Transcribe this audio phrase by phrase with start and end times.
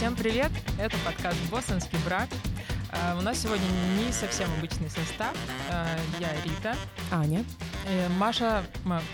[0.00, 0.50] Всем привет!
[0.78, 2.30] Это подкаст «Бостонский брак».
[2.90, 3.66] Э, у нас сегодня
[3.98, 5.36] не совсем обычный состав.
[5.70, 6.74] Э, я Рита.
[7.10, 7.44] Аня.
[7.90, 8.62] Э, Маша,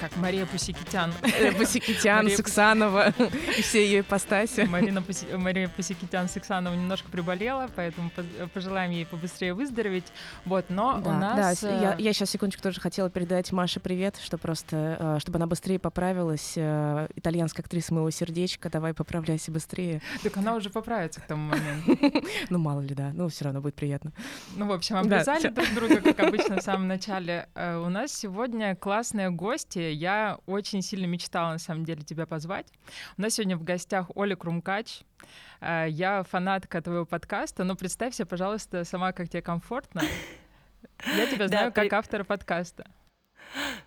[0.01, 1.11] как Мария Пусикитян.
[1.57, 3.15] Пусикитян, Сексанова
[3.57, 4.63] и все ее ипостаси.
[4.69, 5.25] Марина Пуси...
[5.35, 8.11] Мария Пусикитян Сексанова немножко приболела, поэтому
[8.53, 10.13] пожелаем ей побыстрее выздороветь.
[10.45, 11.61] Вот, но да, у нас...
[11.63, 15.79] Да, я, я сейчас секундочку тоже хотела передать Маше привет, что просто, чтобы она быстрее
[15.79, 16.53] поправилась.
[16.57, 20.03] Итальянская актриса моего сердечка, давай поправляйся быстрее.
[20.23, 21.97] Так она уже поправится к тому моменту.
[22.51, 23.11] Ну, мало ли, да.
[23.15, 24.13] Ну, все равно будет приятно.
[24.55, 27.49] Ну, в общем, облизали да, друг друга, как обычно в самом начале.
[27.55, 29.79] Э, у нас сегодня классные гости.
[29.79, 32.67] Я очень сильно мечтала, на самом деле, тебя позвать.
[33.17, 35.03] У нас сегодня в гостях Оля Крумкач.
[35.61, 40.03] Э, я фанатка твоего подкаста, но представься, пожалуйста, сама, как тебе комфортно.
[41.17, 42.87] Я тебя знаю как автора подкаста.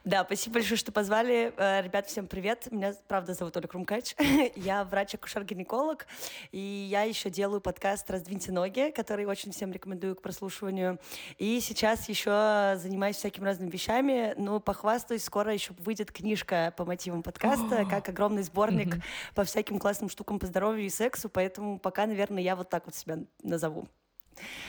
[0.04, 1.54] Да, спасибо большое, что позвали.
[1.58, 2.68] Э, ребят, всем привет.
[2.72, 4.16] Меня, правда, зовут Оля Крумкач.
[4.56, 6.08] я врач-акушер-гинеколог,
[6.52, 11.00] и я еще делаю подкаст «Раздвиньте ноги», который очень всем рекомендую к прослушиванию.
[11.38, 14.34] И сейчас еще занимаюсь всякими разными вещами.
[14.38, 18.96] Ну, похвастаюсь, скоро еще выйдет книжка по мотивам подкаста, как огромный сборник
[19.36, 22.96] по всяким классным штукам по здоровью и сексу, поэтому пока, наверное, я вот так вот
[22.96, 23.88] себя назову.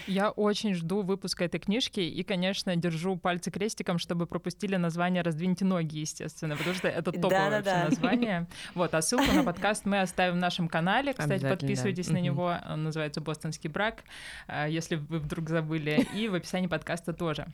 [0.07, 5.65] Я очень жду выпуска этой книжки и, конечно, держу пальцы крестиком, чтобы пропустили название «Раздвиньте
[5.65, 8.47] ноги», естественно, потому что это топовое вообще название.
[8.75, 11.13] Вот, а ссылку на подкаст мы оставим в нашем канале.
[11.13, 12.57] Кстати, подписывайтесь на него.
[12.69, 14.05] Он называется «Бостонский брак»,
[14.47, 16.07] а, если вы вдруг забыли.
[16.15, 17.47] И в описании подкаста тоже.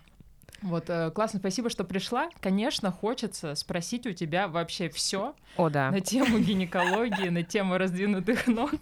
[0.63, 2.31] Вот, э, классно, спасибо, что пришла.
[2.41, 5.91] Конечно, хочется спросить у тебя вообще все О, да.
[5.91, 8.73] на тему гинекологии, на тему раздвинутых ног.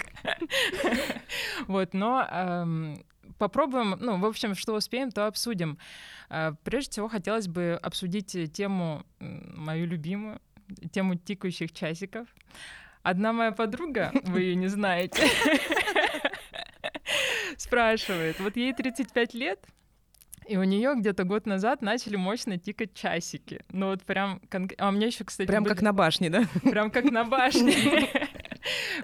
[1.66, 3.04] Вот, но эм,
[3.38, 5.78] попробуем, ну, в общем, что успеем, то обсудим.
[6.28, 10.40] А, прежде всего, хотелось бы обсудить тему мою любимую,
[10.92, 12.28] тему тикающих часиков.
[13.02, 15.28] Одна моя подруга, вы ее не знаете,
[17.56, 19.60] спрашивает, вот ей 35 лет,
[20.46, 23.64] и у нее где-то год назад начали мощно тикать часики.
[23.70, 24.42] Ну вот прям...
[24.78, 25.46] А у меня еще, кстати...
[25.46, 25.72] Прям были...
[25.72, 26.44] как на башне, да?
[26.62, 27.74] Прям как на башне.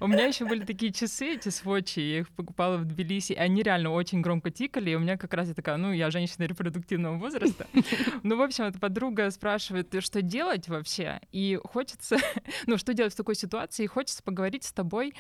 [0.01, 3.63] У меня еще были такие часы, эти сводчи, я их покупала в Тбилиси, и они
[3.63, 7.17] реально очень громко тикали, и у меня как раз я такая, ну, я женщина репродуктивного
[7.17, 7.67] возраста.
[8.23, 11.21] Ну, в общем, эта подруга спрашивает, что делать вообще?
[11.33, 12.17] И хочется,
[12.67, 13.85] ну, что делать в такой ситуации?
[13.85, 15.15] И хочется поговорить с тобой.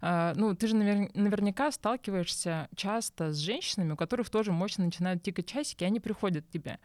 [0.00, 5.46] А, ну, ты же наверняка сталкиваешься часто с женщинами, у которых тоже мощно начинают тикать
[5.46, 6.78] часики, и они приходят к тебе.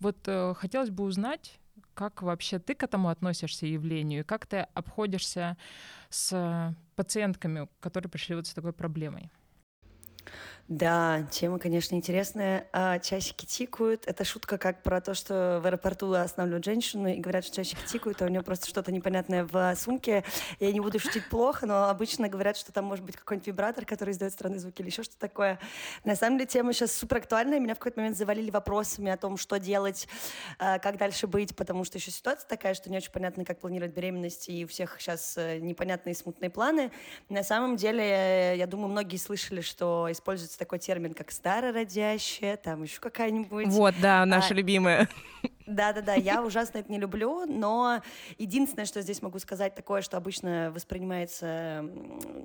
[0.00, 1.58] Вот э, хотелось бы узнать,
[1.96, 5.56] как вообще ты к этому относишься явлению, и как ты обходишься
[6.10, 9.30] с пациентками, которые пришли вот с такой проблемой?
[10.68, 12.66] Да, тема, конечно, интересная.
[12.72, 14.04] А часики тикают.
[14.04, 18.20] Это шутка как про то, что в аэропорту останавливают женщину и говорят, что часики тикают,
[18.20, 20.24] а у нее просто что-то непонятное в сумке.
[20.58, 24.10] Я не буду шутить плохо, но обычно говорят, что там может быть какой-нибудь вибратор, который
[24.10, 25.60] издает странные звуки или еще что-то такое.
[26.02, 27.60] На самом деле тема сейчас супер актуальная.
[27.60, 30.08] Меня в какой-то момент завалили вопросами о том, что делать,
[30.58, 33.94] а, как дальше быть, потому что еще ситуация такая, что не очень понятно, как планировать
[33.94, 36.90] беременность, и у всех сейчас э, непонятные смутные планы.
[37.28, 42.82] На самом деле, я думаю, многие слышали, что используется используется такой термин, как старородящая, там
[42.82, 43.68] еще какая-нибудь.
[43.68, 45.08] Вот, да, наша а, любимая.
[45.66, 48.00] Да-да-да, я ужасно это не люблю, но
[48.38, 51.84] единственное, что здесь могу сказать такое, что обычно воспринимается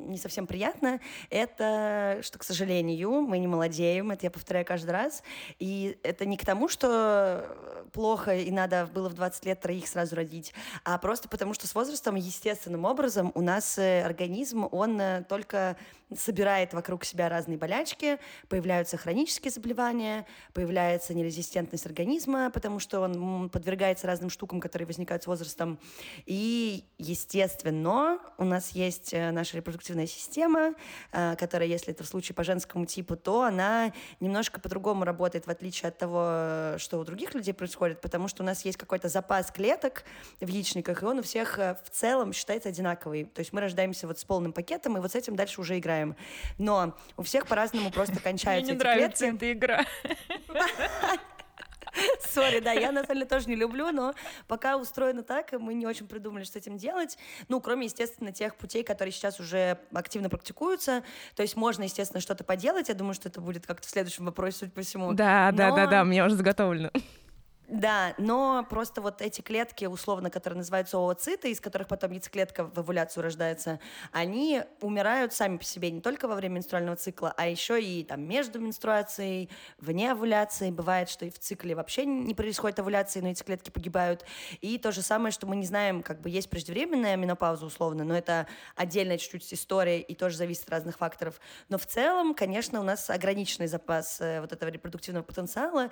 [0.07, 0.99] не совсем приятно,
[1.29, 5.23] это, что, к сожалению, мы не молодеем, это я повторяю каждый раз,
[5.59, 7.45] и это не к тому, что
[7.93, 11.75] плохо и надо было в 20 лет троих сразу родить, а просто потому, что с
[11.75, 15.77] возрастом естественным образом у нас э, организм, он э, только
[16.17, 24.07] собирает вокруг себя разные болячки, появляются хронические заболевания, появляется нерезистентность организма, потому что он подвергается
[24.07, 25.79] разным штукам, которые возникают с возрастом.
[26.25, 30.73] И, естественно, у нас есть э, наша репродуктивная система,
[31.11, 35.49] э, которая, если это в случае по женскому типу, то она немножко по-другому работает, в
[35.49, 39.51] отличие от того, что у других людей происходит, потому что у нас есть какой-то запас
[39.51, 40.03] клеток
[40.39, 43.25] в яичниках, и он у всех э, в целом считается одинаковый.
[43.25, 46.00] То есть мы рождаемся вот с полным пакетом, и вот с этим дальше уже играем.
[46.57, 49.85] Но у всех по-разному просто кончаются Мне не нравится эта игра.
[52.33, 54.13] Сори, да, я на самом деле тоже не люблю, но
[54.47, 57.17] пока устроено так, мы не очень придумали, что с этим делать.
[57.49, 61.03] Ну, кроме, естественно, тех путей, которые сейчас уже активно практикуются.
[61.35, 62.89] То есть можно, естественно, что-то поделать.
[62.89, 65.13] Я думаю, что это будет как-то в следующем вопросе, судя по всему.
[65.13, 65.57] Да, но...
[65.57, 66.91] да, да, да, у меня уже заготовлено.
[67.71, 72.77] Да, но просто вот эти клетки, условно, которые называются ооциты, из которых потом яйцеклетка в
[72.77, 73.79] овуляцию рождается,
[74.11, 78.23] они умирают сами по себе не только во время менструального цикла, а еще и там
[78.23, 80.69] между менструацией, вне овуляции.
[80.69, 84.25] Бывает, что и в цикле вообще не происходит овуляции, но эти клетки погибают.
[84.59, 88.17] И то же самое, что мы не знаем, как бы есть преждевременная менопауза условно, но
[88.17, 91.39] это отдельная чуть-чуть история и тоже зависит от разных факторов.
[91.69, 95.89] Но в целом, конечно, у нас ограниченный запас э, вот этого репродуктивного потенциала.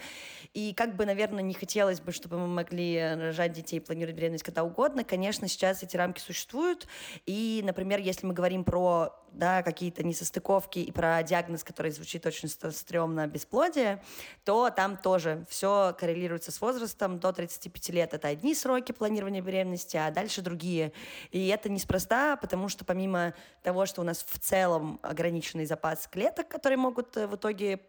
[0.53, 1.68] И как бы, наверное, не хотелось
[2.03, 5.03] бы, чтобы мы могли рожать детей, планировать беременность когда угодно.
[5.03, 6.87] Конечно, сейчас эти рамки существуют.
[7.25, 12.49] И, например, если мы говорим про да, какие-то несостыковки и про диагноз, который звучит очень
[12.49, 14.03] стрёмно, бесплодие,
[14.43, 17.19] то там тоже все коррелируется с возрастом.
[17.19, 20.93] До 35 лет это одни сроки планирования беременности, а дальше другие.
[21.31, 23.33] И это неспроста, потому что помимо
[23.63, 27.79] того, что у нас в целом ограниченный запас клеток, которые могут э, в итоге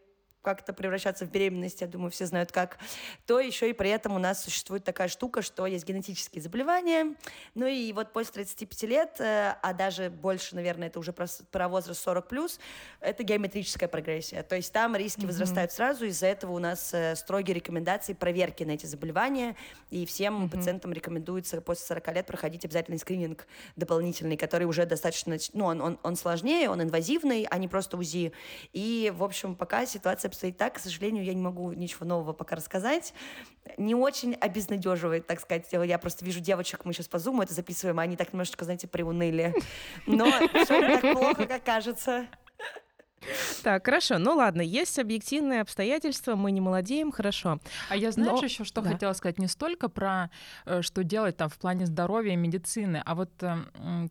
[0.43, 2.79] как-то превращаться в беременность, я думаю, все знают как,
[3.27, 7.15] то еще и при этом у нас существует такая штука, что есть генетические заболевания.
[7.55, 11.69] Ну и вот после 35 лет, э, а даже больше, наверное, это уже про, про
[11.69, 12.59] возраст 40 плюс,
[13.01, 14.43] это геометрическая прогрессия.
[14.43, 15.27] То есть там риски mm-hmm.
[15.27, 19.57] возрастают сразу, из-за этого у нас э, строгие рекомендации проверки на эти заболевания,
[19.91, 20.51] и всем mm-hmm.
[20.51, 23.47] пациентам рекомендуется после 40 лет проходить обязательный скрининг
[23.77, 28.33] дополнительный, который уже достаточно, ну, он, он, он сложнее, он инвазивный, а не просто УЗИ.
[28.73, 32.57] И, в общем, пока ситуация обстоит так, к сожалению, я не могу ничего нового пока
[32.57, 33.13] рассказать.
[33.77, 35.67] Не очень обезнадеживает, так сказать.
[35.71, 38.89] Я просто вижу девочек, мы сейчас по зуму это записываем, а они так немножечко, знаете,
[38.89, 39.55] приуныли.
[40.07, 40.27] Но
[40.65, 42.27] все не так плохо, как кажется.
[43.63, 44.19] Так, хорошо.
[44.19, 47.61] Ну ладно, есть объективные обстоятельства, мы не молодеем, хорошо.
[47.89, 48.45] А я, знаешь, Но...
[48.45, 48.91] еще что да.
[48.91, 50.31] хотела сказать, не столько про
[50.65, 53.59] э, что делать там в плане здоровья и медицины, а вот э,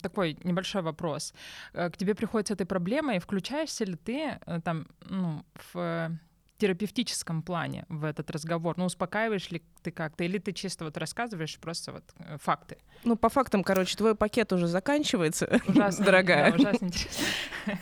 [0.00, 1.34] такой небольшой вопрос.
[1.72, 6.10] Э, к тебе приходит с этой проблемой, включаешься ли ты там, ну, в
[6.58, 8.76] терапевтическом плане в этот разговор?
[8.76, 12.78] Ну, успокаиваешь ли ты как-то, или ты чисто вот рассказываешь просто вот э, факты?
[13.04, 16.50] Ну, по фактам, короче, твой пакет уже заканчивается, ужасно, дорогая.
[16.50, 17.24] Да, ужасно интересно.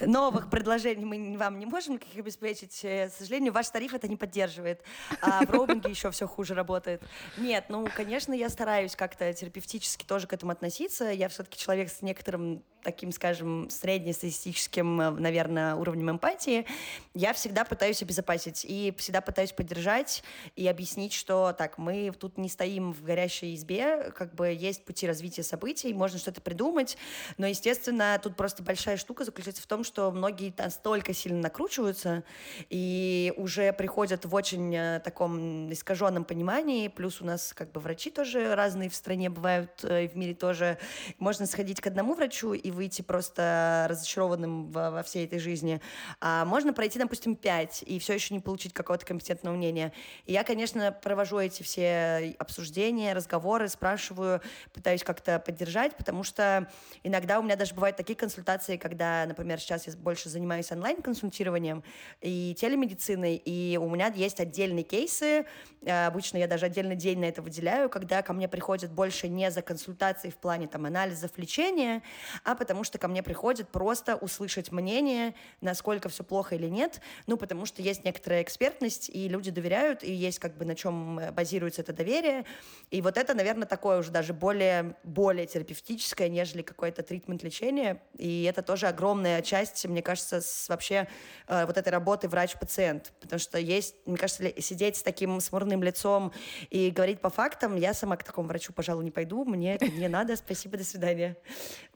[0.06, 2.80] Новых предложений мы вам не можем никаких обеспечить.
[2.84, 4.82] Э, к сожалению, ваш тариф это не поддерживает.
[5.20, 7.02] А в роуминге еще все хуже работает.
[7.36, 11.10] Нет, ну, конечно, я стараюсь как-то терапевтически тоже к этому относиться.
[11.10, 16.66] Я все-таки человек с некоторым таким, скажем, среднестатистическим, э, наверное, уровнем эмпатии.
[17.14, 20.22] Я всегда пытаюсь обезопасить и всегда пытаюсь поддержать
[20.56, 25.06] и объяснить, что так, мы тут не стоим в горящей избе, как бы есть пути
[25.06, 26.98] развития событий, можно что-то придумать,
[27.38, 32.24] но, естественно, тут просто большая штука заключается в том, что многие настолько сильно накручиваются
[32.68, 38.10] и уже приходят в очень э, таком искаженном понимании, плюс у нас как бы врачи
[38.10, 40.76] тоже разные в стране бывают, э, и в мире тоже.
[41.18, 45.80] Можно сходить к одному врачу и выйти просто разочарованным во, во всей этой жизни,
[46.20, 49.94] а можно пройти, допустим, пять и все еще не получить какого-то компетентного мнения.
[50.26, 54.40] И я, конечно, провожу эти все все обсуждения, разговоры, спрашиваю,
[54.72, 56.68] пытаюсь как-то поддержать, потому что
[57.04, 61.84] иногда у меня даже бывают такие консультации, когда, например, сейчас я больше занимаюсь онлайн-консультированием
[62.20, 65.46] и телемедициной, и у меня есть отдельные кейсы,
[65.82, 69.48] э, обычно я даже отдельный день на это выделяю, когда ко мне приходят больше не
[69.52, 72.02] за консультацией в плане там анализов, лечения,
[72.42, 77.36] а потому что ко мне приходят просто услышать мнение, насколько все плохо или нет, ну,
[77.36, 81.67] потому что есть некоторая экспертность, и люди доверяют, и есть как бы на чем базируется
[81.68, 82.44] формируется это доверие.
[82.90, 88.00] И вот это, наверное, такое уже даже более, более терапевтическое, нежели какой-то тритмент лечения.
[88.18, 91.06] И это тоже огромная часть, мне кажется, с вообще
[91.46, 93.12] э, вот этой работы врач-пациент.
[93.20, 96.32] Потому что есть, мне кажется, сидеть с таким смурным лицом
[96.70, 100.08] и говорить по фактам, я сама к такому врачу, пожалуй, не пойду, мне это не
[100.08, 101.36] надо, спасибо, до свидания.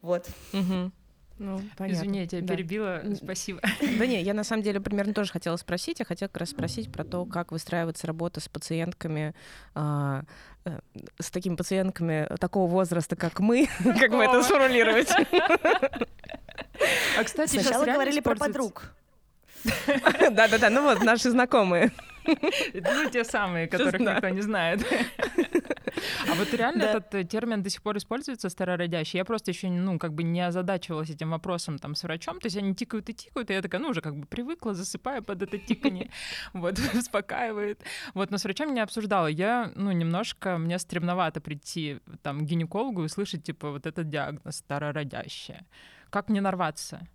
[0.03, 0.29] Вот.
[1.43, 2.03] Ну, понятно.
[2.03, 2.55] Извини, я тебя да.
[2.55, 3.61] перебила, спасибо.
[3.99, 5.99] Да не, я на самом деле примерно тоже хотела спросить.
[5.99, 9.35] Я хотела как раз спросить про то, как выстраивается работа с пациентками,
[9.75, 10.23] а,
[10.65, 10.79] э,
[11.19, 13.69] с такими пациентками такого возраста, как мы,
[13.99, 15.11] как бы это сформулировать.
[17.19, 18.95] А, кстати, Сначала говорили про подруг.
[19.65, 21.91] Да-да-да, ну вот, наши знакомые.
[22.25, 24.81] Ну, те самые, которых никто не знает.
[26.29, 29.19] А вот реально этот э, термин до сих пор используется старородящий.
[29.19, 32.39] Я просто еще, ну, как бы не озадачивалась этим вопросом там с врачом.
[32.41, 35.23] То есть они тикают и тикают, и я такая, ну, уже как бы привыкла, засыпаю
[35.23, 36.11] под это тиканье.
[36.53, 37.83] Вот, успокаивает.
[38.15, 39.27] Вот, но с врачом не обсуждала.
[39.27, 44.57] Я, ну, немножко, мне стремновато прийти там к гинекологу и услышать, типа, вот этот диагноз
[44.57, 45.67] старородящая.
[46.11, 47.07] Как мне нарваться?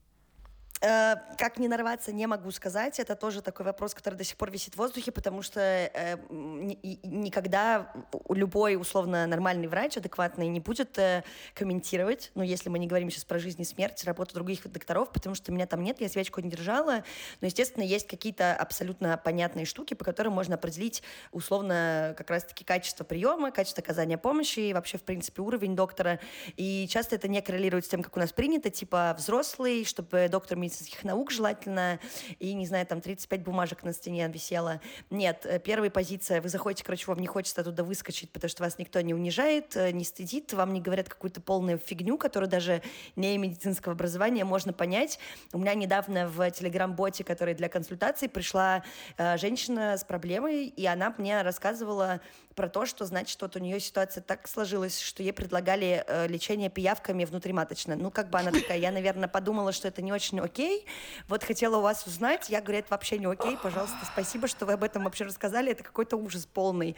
[0.79, 2.99] Э, как не нарваться, не могу сказать.
[2.99, 6.99] Это тоже такой вопрос, который до сих пор висит в воздухе, потому что э, ни,
[7.03, 7.91] никогда
[8.29, 11.23] любой условно нормальный врач, адекватный, не будет э,
[11.55, 15.33] комментировать, ну, если мы не говорим сейчас про жизнь и смерть, работу других докторов, потому
[15.33, 17.03] что меня там нет, я свечку не держала.
[17.41, 23.03] Но, естественно, есть какие-то абсолютно понятные штуки, по которым можно определить условно как раз-таки качество
[23.03, 26.19] приема, качество оказания помощи и вообще, в принципе, уровень доктора.
[26.55, 30.57] И часто это не коррелирует с тем, как у нас принято, типа взрослый, чтобы доктор
[30.67, 31.99] медицинских наук желательно,
[32.39, 34.81] и, не знаю, там 35 бумажек на стене висело.
[35.09, 38.77] Нет, э, первая позиция, вы заходите, короче, вам не хочется оттуда выскочить, потому что вас
[38.77, 42.81] никто не унижает, э, не стыдит, вам не говорят какую-то полную фигню, которую даже
[43.15, 45.19] не медицинского образования можно понять.
[45.53, 48.83] У меня недавно в телеграм-боте, который для консультаций, пришла
[49.17, 52.21] э, женщина с проблемой, и она мне рассказывала
[52.57, 56.69] про то, что, значит, вот у нее ситуация так сложилась, что ей предлагали э, лечение
[56.71, 57.95] пиявками внутриматочно.
[57.95, 60.87] Ну, как бы она такая, я, наверное, подумала, что это не очень окей.
[61.27, 62.49] Вот хотела у вас узнать.
[62.49, 65.71] Я говорю, это вообще не окей, пожалуйста, спасибо, что вы об этом вообще рассказали.
[65.71, 66.97] Это какой-то ужас полный.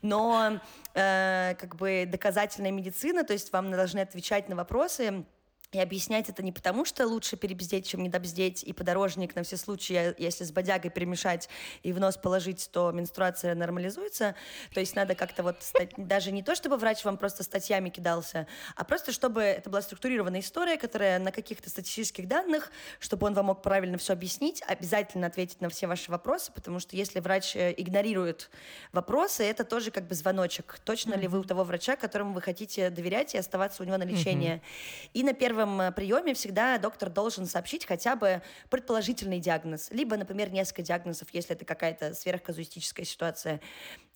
[0.00, 0.60] Но
[0.94, 5.24] э, как бы доказательная медицина, то есть вам должны отвечать на вопросы,
[5.72, 10.14] и объяснять это не потому, что лучше перебздеть, чем недобздеть, и подорожник на все случаи,
[10.18, 11.48] если с бодягой перемешать
[11.84, 14.34] и в нос положить, то менструация нормализуется.
[14.74, 18.48] То есть надо как-то вот стать, даже не то, чтобы врач вам просто статьями кидался,
[18.74, 23.46] а просто чтобы это была структурированная история, которая на каких-то статистических данных, чтобы он вам
[23.46, 27.74] мог правильно все объяснить, обязательно ответить на все ваши вопросы, потому что если врач э,
[27.76, 28.50] игнорирует
[28.90, 30.80] вопросы, это тоже как бы звоночек.
[30.84, 31.20] Точно mm-hmm.
[31.20, 34.56] ли вы у того врача, которому вы хотите доверять и оставаться у него на лечение?
[34.56, 35.10] Mm-hmm.
[35.14, 40.16] И на первом первом э, приеме всегда доктор должен сообщить хотя бы предположительный диагноз, либо,
[40.16, 43.60] например, несколько диагнозов, если это какая-то сверхказуистическая ситуация.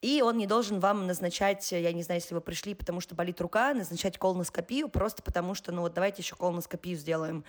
[0.04, 3.40] И он не должен вам назначать, я не знаю, если вы пришли, потому что болит
[3.40, 7.42] рука, назначать колоноскопию, просто потому что, ну вот давайте еще колоноскопию сделаем.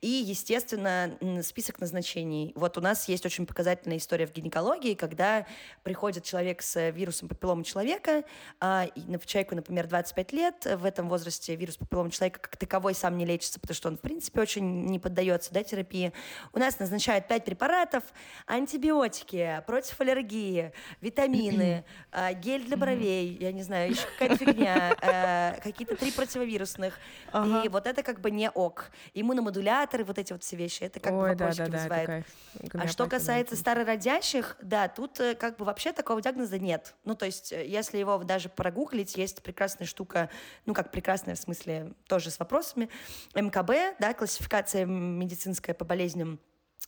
[0.00, 2.50] И, естественно, список назначений.
[2.56, 5.46] Вот у нас есть очень показательная история в гинекологии, когда
[5.84, 8.24] приходит человек с вирусом папиллома человека,
[8.58, 8.88] а,
[9.24, 13.60] человеку, например, 25 лет, в этом возрасте вирус папиллома человека как таковой сам не лечится,
[13.60, 16.12] потому что он, в принципе, очень не поддается да, терапии.
[16.52, 18.02] У нас назначают 5 препаратов,
[18.48, 25.60] антибиотики, против аллергии, витамины, э, гель для бровей, я не знаю, еще какая-то фигня, э,
[25.62, 26.98] какие-то три противовирусных.
[27.32, 27.62] Ага.
[27.64, 28.90] И вот это как бы не ок.
[29.14, 32.24] Иммуномодуляторы, вот эти вот все вещи, это как Ой, бы да, да, вызывает.
[32.54, 36.94] Да, а что касается старородящих, да, тут э, как бы вообще такого диагноза нет.
[37.04, 40.30] Ну, то есть, э, если его даже прогуглить, есть прекрасная штука,
[40.66, 42.88] ну, как прекрасная в смысле, тоже с вопросами,
[43.34, 46.40] МКБ, да, классификация медицинская по болезням,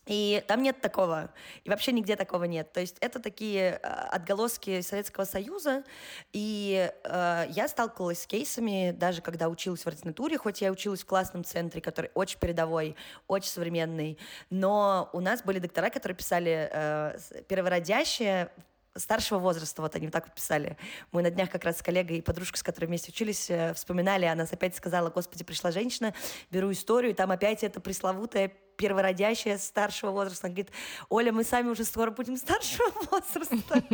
[0.07, 1.31] и там нет такого.
[1.63, 2.73] И вообще нигде такого нет.
[2.73, 5.85] То есть это такие э, отголоски Советского Союза.
[6.33, 11.07] И э, я сталкивалась с кейсами, даже когда училась в ординатуре, хоть я училась в
[11.07, 12.97] классном центре, который очень передовой,
[13.29, 14.19] очень современный.
[14.51, 17.19] Но у нас были доктора, которые писали э,
[17.49, 18.51] первородящие
[18.97, 20.77] старшего возраста, вот они так вот писали.
[21.13, 24.27] Мы на днях как раз с коллегой и подружкой, с которой вместе учились, э, вспоминали,
[24.27, 26.13] она опять сказала, господи, пришла женщина,
[26.51, 30.49] беру историю, там опять это пресловутая первородящая старшего возраста.
[30.49, 30.73] Она говорит,
[31.09, 33.85] Оля, мы сами уже скоро будем старшего возраста.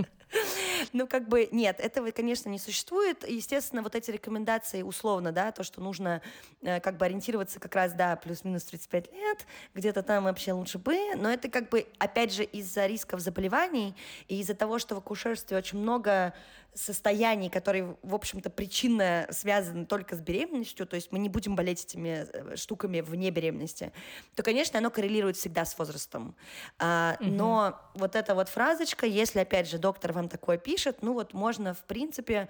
[0.95, 3.29] Ну, как бы, нет, этого, конечно, не существует.
[3.29, 6.23] Естественно, вот эти рекомендации, условно, да, то, что нужно
[6.63, 10.97] э, как бы ориентироваться как раз, да, плюс-минус 35 лет, где-то там вообще лучше бы,
[11.17, 13.95] но это как бы, опять же, из-за рисков заболеваний
[14.29, 16.33] и из-за того, что в акушерстве очень много
[16.75, 21.85] состояний, которые, в общем-то, причинно связаны только с беременностью, то есть мы не будем болеть
[21.85, 23.93] этими э, штуками вне беременности,
[24.35, 26.37] то, конечно, оно коррелирует всегда с возрастом.
[26.79, 27.29] А, угу.
[27.31, 31.75] Но вот эта вот фразочка, если, опять же, доктор вам такое пишет, ну вот можно,
[31.75, 32.49] в принципе,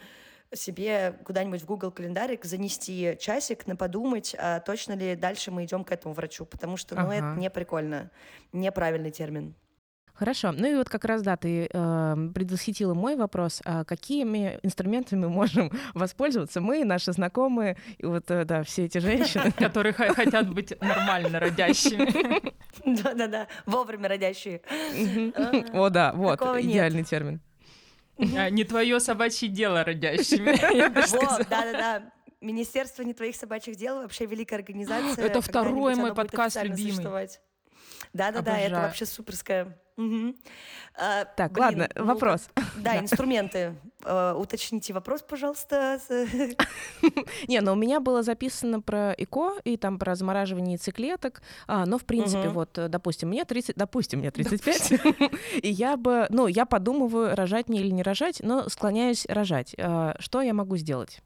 [0.55, 5.85] себе куда-нибудь в Google календарик занести часик на подумать, а точно ли дальше мы идем
[5.85, 7.15] к этому врачу, потому что, ну, ага.
[7.15, 8.11] это не прикольно,
[8.53, 9.55] неправильный термин.
[10.19, 10.51] Хорошо.
[10.51, 13.63] Ну и вот как раз, да, ты э, предвосхитила мой вопрос.
[13.65, 19.53] А какими инструментами можем воспользоваться мы, наши знакомые, и вот, э, да, все эти женщины?
[19.57, 22.53] Которые хотят быть нормально родящими.
[23.03, 24.61] Да-да-да, вовремя родящие.
[25.73, 27.41] О, да, вот, идеальный термин.
[28.19, 30.57] А, не твое собачье дело родящими.
[31.49, 32.11] Да-да-да.
[32.41, 35.25] Министерство не твоих собачьих дел вообще великая организация.
[35.25, 37.29] Это второй мой подкаст любимый.
[38.13, 40.35] Да-да-да, это вообще суперская Угу.
[40.95, 42.49] А, так, блин, ладно, ну, вопрос.
[42.77, 43.75] Да, инструменты.
[44.03, 45.99] Uh, уточните вопрос, пожалуйста.
[47.49, 51.99] Не, но у меня было записано про ЭКО и там про замораживание яйцеклеток, а, но
[51.99, 54.93] в принципе вот, допустим, мне 30, допустим, мне 35,
[55.63, 59.75] и я бы, ну, я подумываю, рожать мне или не рожать, но склоняюсь рожать.
[59.79, 61.23] А, что я могу сделать?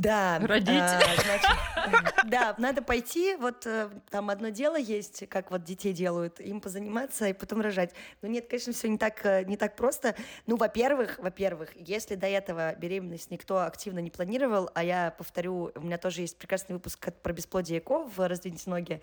[0.00, 0.38] Да.
[0.40, 0.68] Родить.
[0.70, 6.40] а, значит, да, надо пойти, вот э, там одно дело есть, как вот детей делают,
[6.40, 7.92] им позаниматься и потом рожать.
[8.22, 10.14] Но нет, конечно, все не так, э, не так просто.
[10.46, 15.80] Ну, во-первых, во-первых, если до этого беременность никто активно не планировал, а я повторю, у
[15.80, 19.00] меня тоже есть прекрасный выпуск про бесплодие ЭКО в «Раздвиньте ноги»,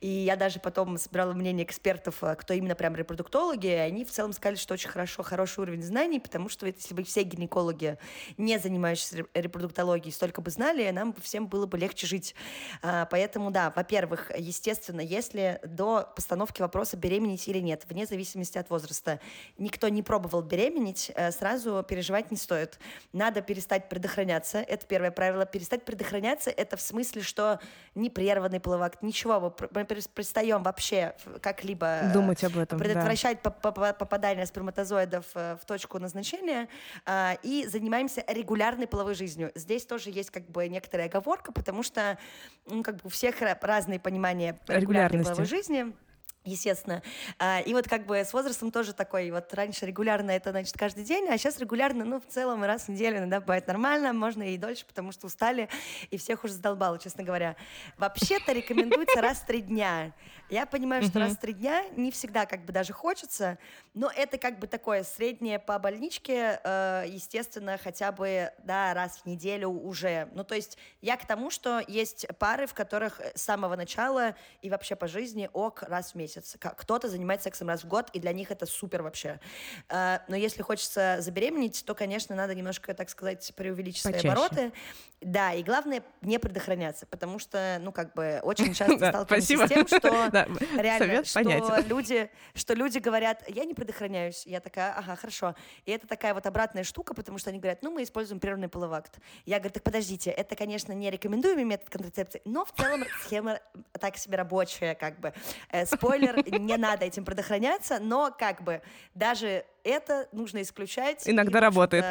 [0.00, 4.12] и я даже потом собирала мнение экспертов, э, кто именно прям репродуктологи, и они в
[4.12, 7.98] целом сказали, что очень хорошо, хороший уровень знаний, потому что если бы все гинекологи,
[8.36, 12.34] не занимающиеся ре- репродуктологией, столько бы знали, нам всем было бы легче жить.
[12.82, 18.68] А, Поэтому, да, во-первых, естественно, если до постановки вопроса беременеть или нет, вне зависимости от
[18.70, 19.20] возраста,
[19.58, 22.78] никто не пробовал беременеть, э, сразу переживать не стоит.
[23.12, 24.58] Надо перестать предохраняться.
[24.58, 25.46] Это первое правило.
[25.46, 27.60] Перестать предохраняться— это в смысле, что
[27.94, 32.84] непрерванный половой акт, ничего, мы перестаем вообще как-либо э, Думать об этом, да.
[32.84, 36.68] предотвращать поп- попадание сперматозоидов э, в точку назначения
[37.04, 39.52] а, и занимаемся регулярной половой жизнью.
[39.54, 42.18] Здесь тоже есть как бы некоторая оговорка, потому что
[42.66, 45.94] ну, как бы у всех ра- разные понимания регулярной половой жизни.
[46.46, 47.02] Естественно.
[47.40, 51.02] А, И вот как бы с возрастом тоже такой, вот раньше регулярно это, значит, каждый
[51.02, 54.56] день, а сейчас регулярно, ну, в целом раз в неделю иногда бывает нормально, можно и
[54.56, 55.68] дольше, потому что устали,
[56.10, 57.56] и всех уже задолбало, честно говоря.
[57.98, 60.12] Вообще-то рекомендуется раз в три дня.
[60.48, 63.58] Я понимаю, что раз в три дня не всегда как бы даже хочется,
[63.94, 69.26] но это как бы такое среднее по больничке, э, естественно, хотя бы, да, раз в
[69.26, 70.28] неделю уже.
[70.34, 74.70] Ну, то есть я к тому, что есть пары, в которых с самого начала и
[74.70, 76.56] вообще по жизни ок раз в месяц.
[76.60, 79.40] Кто-то занимается сексом раз в год, и для них это супер вообще.
[79.88, 84.28] Э, Но если хочется забеременеть, то, конечно, надо немножко, так сказать, преувеличить свои Почаще.
[84.28, 84.72] обороты.
[85.20, 89.86] Да, и главное не предохраняться, потому что, ну, как бы, очень часто сталкиваемся с тем,
[89.88, 90.46] что Да,
[90.82, 91.88] реально, совет что понятен.
[91.88, 94.44] люди, что люди говорят, я не предохраняюсь.
[94.46, 95.54] Я такая, ага, хорошо.
[95.84, 98.98] И это такая вот обратная штука, потому что они говорят, ну, мы используем прервный половой
[98.98, 99.18] акт.
[99.44, 103.60] Я говорю, так подождите, это, конечно, не рекомендуемый метод контрацепции, но в целом схема
[103.98, 105.32] так себе рабочая, как бы.
[105.70, 108.82] Э, спойлер, не надо этим предохраняться, но как бы
[109.14, 111.26] даже это нужно исключать.
[111.26, 112.04] И, Иногда в работает.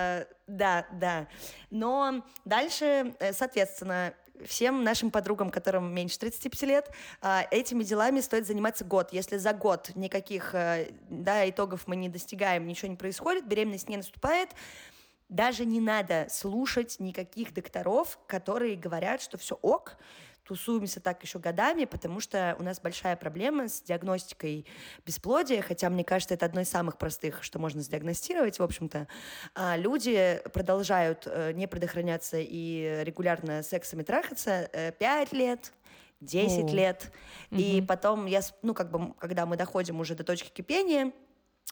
[0.48, 1.28] Да, да.
[1.70, 4.14] Но дальше, э, соответственно,
[4.46, 9.14] всем нашим подругам, которым меньше 35 лет, а, этими делами стоит заниматься год.
[9.14, 13.98] Если за год никаких э, да, итогов мы не достигаем, ничего не происходит, беременность не
[13.98, 14.50] наступает,
[15.30, 19.98] даже не надо слушать никаких докторов, которые говорят, что все ок,
[20.46, 24.66] тусуемся так еще годами, потому что у нас большая проблема с диагностикой
[25.06, 29.08] бесплодия, хотя, мне кажется, это одно из самых простых, что можно сдиагностировать, в общем-то.
[29.56, 35.74] А люди продолжают э, не предохраняться и регулярно сексами трахаться э, 5 лет,
[36.22, 36.76] 10 О.
[36.76, 37.12] лет.
[37.52, 41.12] И потом, я, ну, как бы, когда мы доходим уже до точки кипения,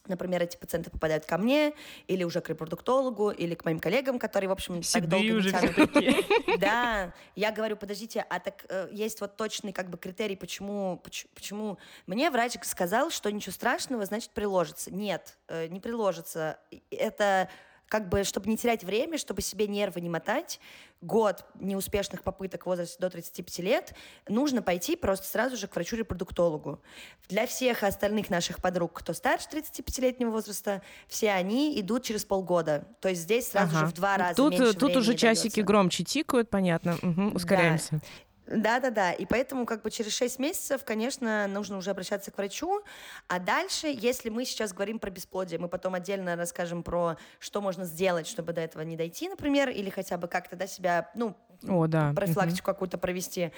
[0.07, 1.73] Например, эти пациенты попадают ко мне,
[2.07, 5.37] или уже к репродуктологу, или к моим коллегам, которые, в общем, так долго Седые не
[5.37, 6.57] уже такие.
[6.59, 11.27] Да, я говорю, подождите, а так э, есть вот точный как бы критерий, почему, поч-
[11.33, 14.93] почему мне врач сказал, что ничего страшного, значит приложится.
[14.93, 16.59] Нет, э, не приложится.
[16.91, 17.49] Это
[17.93, 20.59] как бы, чтобы не терять время, чтобы себе нервы не мотать,
[21.01, 23.93] год неуспешных попыток в возрасте до 35 лет,
[24.27, 26.81] нужно пойти просто сразу же к врачу-репродуктологу.
[27.29, 32.87] Для всех остальных наших подруг, кто старше 35-летнего возраста, все они идут через полгода.
[32.99, 33.79] То есть здесь сразу Ага.
[33.81, 35.61] же в два раза Тут, меньше тут уже часики дается.
[35.61, 36.97] громче тикают, понятно.
[37.03, 37.91] Мгм, ускоряемся.
[37.91, 38.07] Да,
[38.47, 39.11] да, да.
[39.13, 42.83] И поэтому как бы через 6 месяцев, конечно, нужно уже обращаться к врачу.
[43.27, 47.85] А дальше, если мы сейчас говорим про бесплодие, мы потом отдельно расскажем про, что можно
[47.85, 51.35] сделать, чтобы до этого не дойти, например, или хотя бы как-то да, себя, ну,
[51.67, 52.11] О, да.
[52.13, 53.51] профилактику какую-то провести.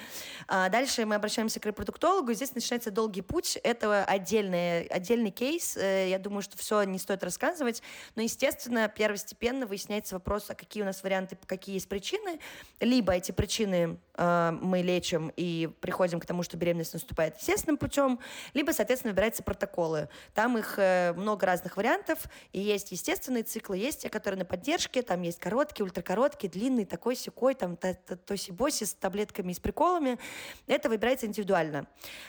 [0.48, 3.58] А дальше мы обращаемся к репродуктологу, и здесь начинается долгий путь.
[3.62, 5.76] Это отдельный, отдельный кейс.
[5.76, 7.82] Э, Я думаю, что все не стоит рассказывать.
[8.14, 12.38] Но, естественно, первостепенно выясняется вопрос, а какие у нас варианты, какие есть причины.
[12.80, 18.20] Либо эти причины э, мы лечим и приходим к тому, что беременность наступает естественным путем,
[18.54, 20.08] либо, соответственно, выбираются протоколы.
[20.34, 25.02] Там их э, много разных вариантов, и есть естественные циклы, есть те, которые на поддержке,
[25.02, 29.60] там есть короткие, ультракороткие, длинные, такой секой, там та- та- тоси-боси с таблетками и с
[29.60, 30.18] приколами.
[30.66, 31.86] Это выбирается индивидуально.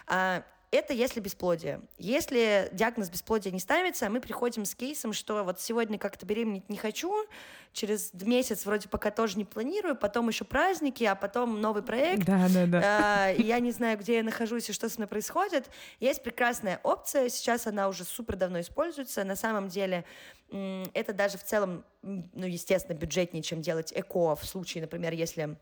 [0.08, 1.82] А, это если бесплодие.
[1.98, 6.78] Если диагноз бесплодия не ставится, мы приходим с кейсом, что вот сегодня как-то беременеть не
[6.78, 7.26] хочу,
[7.72, 12.26] через месяц вроде пока тоже не планирую, потом еще праздники, а потом новый проект.
[12.26, 12.82] Да, да, да.
[12.84, 15.70] А, я не знаю, где я нахожусь и что со мной происходит.
[16.00, 19.24] Есть прекрасная опция, сейчас она уже супер давно используется.
[19.24, 20.06] На самом деле
[20.50, 25.58] это даже в целом, ну, естественно, бюджетнее, чем делать ЭКО в случае, например, если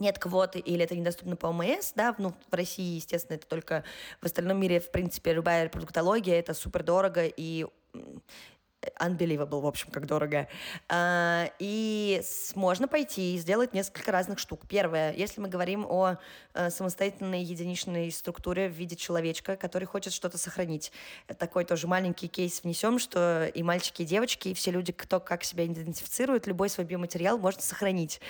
[0.00, 3.84] нет квоты или это недоступно по ОМС, да, ну, в России, естественно, это только
[4.20, 7.66] в остальном мире, в принципе, любая репродуктология, это супер дорого и
[8.98, 10.48] unbelievable, в общем, как дорого.
[10.88, 12.22] А, и
[12.54, 14.62] можно пойти и сделать несколько разных штук.
[14.68, 16.16] Первое, если мы говорим о
[16.54, 20.92] а, самостоятельной единичной структуре в виде человечка, который хочет что-то сохранить.
[21.38, 25.44] Такой тоже маленький кейс внесем, что и мальчики, и девочки, и все люди, кто как
[25.44, 28.20] себя идентифицирует, любой свой биоматериал можно сохранить.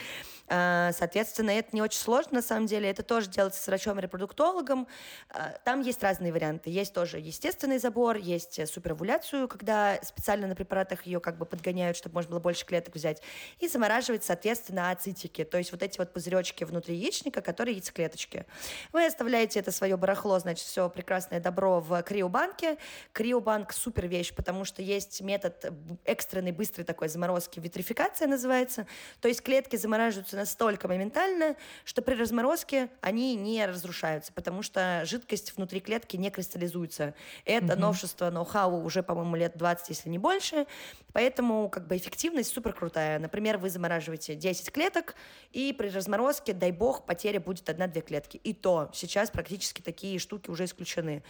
[0.53, 2.91] А, соответственно, это не очень сложно, на самом деле.
[2.91, 4.89] Это тоже делается с врачом-репродуктологом.
[5.29, 6.71] А, там есть разные варианты.
[6.71, 12.15] Есть тоже естественный забор, есть суперовуляцию, когда специально на препаратах ее как бы подгоняют, чтобы
[12.15, 13.23] можно было больше клеток взять.
[13.61, 18.45] И замораживать, соответственно, ацитики, то есть вот эти вот пузыречки внутри яичника, которые яйцеклеточки.
[18.93, 22.77] Вы оставляете это свое барахло, значит, все прекрасное добро в криобанке.
[23.13, 25.73] Криобанк супер вещь, потому что есть метод
[26.05, 28.89] экстренной быстрой такой заморозки, витрификация называется.
[29.21, 35.55] То есть клетки замораживаются настолько моментально, что при разморозке они не разрушаются, потому что жидкость
[35.57, 37.15] внутри клетки не кристаллизуется.
[37.45, 37.81] Это угу.
[37.81, 40.67] новшество ноу-хау уже, по-моему, лет 20, если не больше.
[41.13, 43.19] Поэтому как бы эффективность супер крутая.
[43.19, 45.15] Например, вы замораживаете 10 клеток,
[45.53, 48.39] и при разморозке, дай бог, потеря будет одна-две клетки.
[48.39, 51.23] И то сейчас практически такие штуки уже исключены.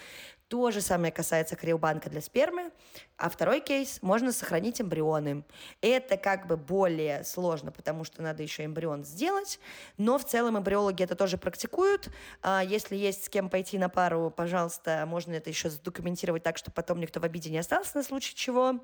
[0.50, 2.72] То же самое касается криобанка для спермы.
[3.16, 5.44] А второй кейс– можно сохранить эмбрионы.
[5.80, 9.60] Это как бы более сложно, потому что надо еще эмбрион сделать,
[9.96, 12.08] но в целом эмбриологи это тоже практикуют.
[12.42, 16.74] А если есть с кем пойти на пару, пожалуйста, можно это еще задокументировать так, чтобы
[16.74, 18.80] потом никто в обиде не остался на случай чего.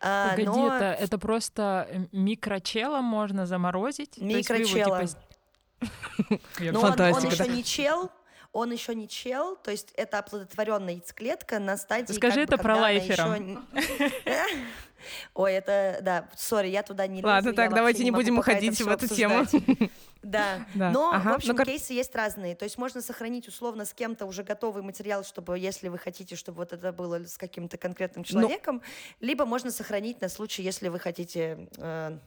[0.00, 0.74] А, Погоди, но...
[0.74, 4.18] это, это просто э, микрочела можно заморозить?
[4.18, 5.06] Микрочела.
[5.06, 5.20] Типа...
[6.60, 8.10] Но он, он еще не чел,
[8.54, 12.12] он еще не чел, то есть это оплодотворенная яйцеклетка на стадии...
[12.12, 13.36] Скажи это про лайфера.
[15.34, 18.88] Ой, это, да, сори, я туда не Ладно, лезу, так, давайте не, будем уходить в
[18.88, 19.44] эту тему.
[20.22, 20.90] Да, да.
[20.90, 21.32] но, ага.
[21.32, 22.54] в общем, ну, кейсы есть разные.
[22.54, 26.58] То есть можно сохранить условно с кем-то уже готовый материал, чтобы, если вы хотите, чтобы
[26.58, 28.80] вот это было с каким-то конкретным ну человеком,
[29.20, 32.18] ну, либо можно сохранить на случай, если вы хотите, э,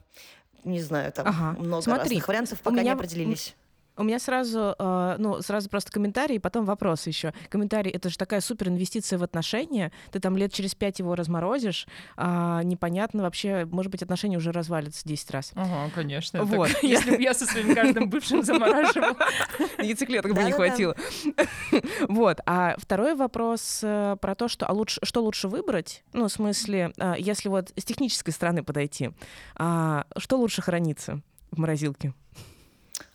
[0.63, 1.59] не знаю, там ага.
[1.59, 2.83] много Смотри, разных вариантов, пока меня...
[2.83, 3.55] не определились.
[3.97, 7.33] У меня сразу, э, ну, сразу просто комментарий, потом вопрос еще.
[7.49, 9.91] Комментарий— это же такая супер инвестиция в отношения.
[10.11, 15.07] Ты там лет через пять его разморозишь, а непонятно вообще, может быть, отношения уже развалятся
[15.07, 15.51] 10 раз.
[15.55, 16.43] Ага, конечно.
[16.43, 16.69] Вот.
[16.83, 19.17] Если бы я со своим каждым бывшим замораживала.
[19.79, 20.95] Яйцеклеток бы не хватило.
[22.07, 22.39] Вот.
[22.45, 26.03] А второй вопрос э, про то, что, а лучше, что лучше выбрать?
[26.13, 29.11] Ну, в смысле, э, если вот с технической стороны подойти,
[29.55, 32.13] а что лучше хранится в морозилке?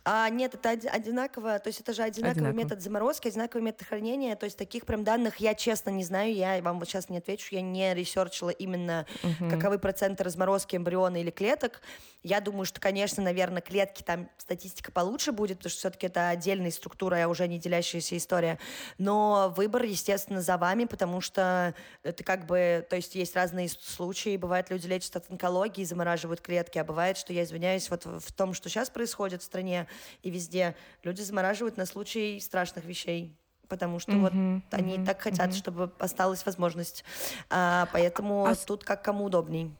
[0.05, 2.57] А, нет, это одинаково, то есть это же одинаковый Одинаково.
[2.57, 6.61] метод заморозки, одинаковый метод хранения, то есть таких прям данных я честно не знаю, я
[6.61, 9.49] вам вот сейчас не отвечу, я не ресерчила именно угу.
[9.49, 11.81] каковы проценты разморозки эмбриона или клеток.
[12.21, 16.71] Я думаю, что, конечно, наверное, клетки там статистика получше будет, потому что все-таки это отдельная
[16.71, 18.59] структура, а уже не делящаяся история.
[18.97, 24.37] Но выбор, естественно, за вами, потому что это как бы, то есть есть разные случаи,
[24.37, 28.53] бывает, люди лечат от онкологии, замораживают клетки, а бывает, что я извиняюсь, вот в том,
[28.53, 29.87] что сейчас происходит в стране,
[30.21, 30.75] и везде.
[31.03, 33.35] Люди замораживают на случай страшных вещей
[33.69, 35.57] потому что mm-hmm, вот mm-hmm, они так хотят, mm-hmm.
[35.57, 37.03] чтобы осталась возможность.
[37.49, 38.53] А, поэтому а...
[38.53, 39.71] тут как кому удобней.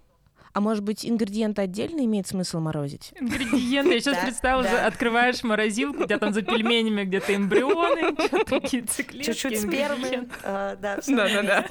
[0.53, 3.11] А может быть, ингредиенты отдельно имеет смысл морозить?
[3.19, 3.93] Ингредиенты.
[3.93, 9.31] Я сейчас представила, открываешь морозилку, у тебя там за пельменями где-то эмбрионы, такие циклетки.
[9.31, 10.29] Чуть-чуть спермы.
[10.43, 11.65] Да, да, да.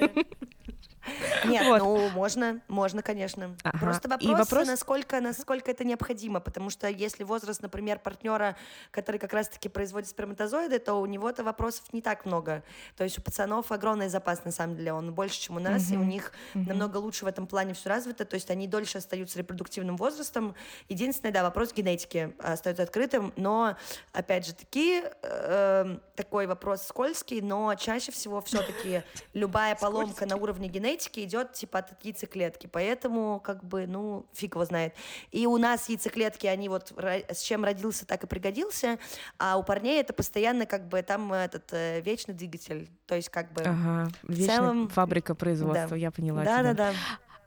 [1.44, 1.78] Нет, вот.
[1.80, 3.56] ну можно, можно, конечно.
[3.62, 3.78] Ага.
[3.78, 8.56] Просто вопрос, И вопрос, насколько, насколько это необходимо, потому что если возраст, например, партнера,
[8.90, 12.62] который как раз-таки производит сперматозоиды, то у него-то вопросов не так много.
[12.96, 15.94] То есть у пацанов огромный запас, на самом деле, он больше, чем у нас, угу.
[15.94, 16.64] и у них угу.
[16.68, 20.54] намного лучше в этом плане все развито, то есть они дольше остаются репродуктивным возрастом.
[20.88, 23.76] Единственное, да, вопрос генетики остается открытым, но,
[24.12, 29.02] опять же таки, э, такой вопрос скользкий, но чаще всего все-таки
[29.34, 34.54] любая поломка на уровне генетики генетики идет типа от яйцеклетки, поэтому как бы, ну, фиг
[34.54, 34.94] его знает.
[35.30, 38.98] И у нас яйцеклетки, они вот с чем родился, так и пригодился,
[39.38, 43.52] а у парней это постоянно как бы там этот э, вечный двигатель, то есть как
[43.52, 44.88] бы ага, в целом...
[44.88, 45.96] фабрика производства, да.
[45.96, 46.74] я поняла Да, тебя.
[46.74, 46.98] да, да.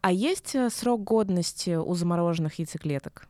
[0.02, 3.28] А есть э, срок годности у замороженных яйцеклеток?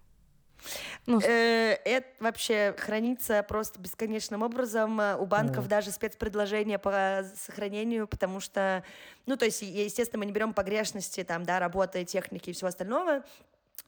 [1.05, 4.99] Ну, э, это вообще хранится просто бесконечным образом.
[5.19, 8.83] У банков даже спецпредложения по сохранению, потому что,
[9.25, 13.23] ну, то есть, естественно, мы не берем погрешности, там, да, работы, техники и всего остального,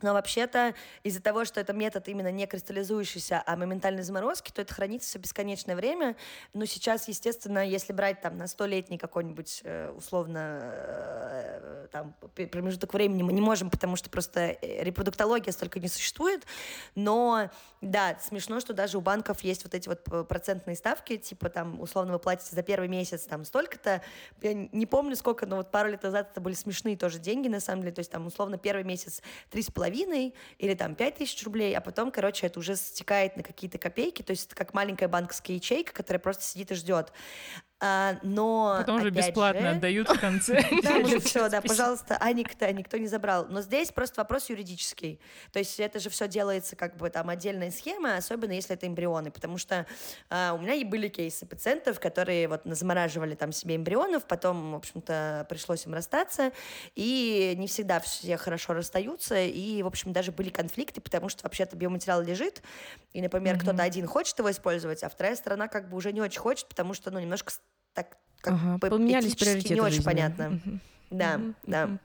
[0.01, 4.73] Но вообще-то из-за того, что это метод именно не кристаллизующийся, а моментальной заморозки, то это
[4.73, 6.15] хранится все бесконечное время.
[6.53, 12.13] Но сейчас, естественно, если брать там на столетний какой-нибудь э, условно э, там,
[12.51, 16.45] промежуток времени, мы не можем, потому что просто э, репродуктология столько не существует.
[16.93, 17.49] Но
[17.81, 22.13] да, смешно, что даже у банков есть вот эти вот процентные ставки, типа там условно
[22.13, 24.03] вы платите за первый месяц там столько-то.
[24.41, 27.60] Я не помню сколько, но вот пару лет назад это были смешные тоже деньги на
[27.60, 27.95] самом деле.
[27.95, 31.82] То есть там условно первый месяц три с половиной или там пять тысяч рублей, а
[31.82, 35.93] потом, короче, это уже стекает на какие-то копейки, то есть это как маленькая банковская ячейка,
[35.93, 37.12] которая просто сидит и ждет.
[37.79, 40.63] А, но потом же бесплатно же, отдают в конце.
[41.19, 43.45] Все, да, пожалуйста, а никто, никто не забрал.
[43.49, 45.19] Но здесь просто вопрос юридический.
[45.51, 49.29] То есть это же все делается как бы там отдельная схема, особенно если это эмбрионы,
[49.29, 49.85] потому что
[50.29, 54.75] а, у меня и были кейсы пациентов, которые вот замораживали там себе эмбрионов, потом, в
[54.77, 56.53] общем-то, пришлось им расстаться,
[56.95, 61.75] и не всегда все хорошо расстаются, и, в общем, даже были конфликты, потому что вообще-то
[61.75, 62.63] биоматериал лежит,
[63.13, 63.59] и, например, mm-hmm.
[63.59, 66.95] кто-то один хочет его использовать, а вторая сторона как бы уже не очень хочет, потому
[66.95, 67.51] что, ну, немножко
[67.97, 70.49] так как ага, поменялись приоритеты не очень понятно.
[70.49, 70.79] Угу.
[71.10, 71.86] Да, угу, да.
[71.86, 71.99] Угу.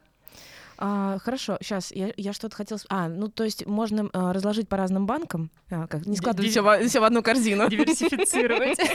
[0.78, 2.80] А, хорошо, сейчас я, я что-то хотела...
[2.88, 6.62] А, ну то есть можно а, разложить по разным банкам, а, как, не складывать все,
[6.62, 7.68] в, все в одну корзину.
[7.68, 8.78] Диверсифицировать.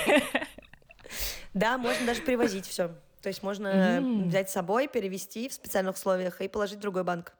[1.53, 2.89] Да, можно даже привозить все.
[3.21, 7.33] То есть можно взять с собой, перевести в специальных условиях и положить в другой банк.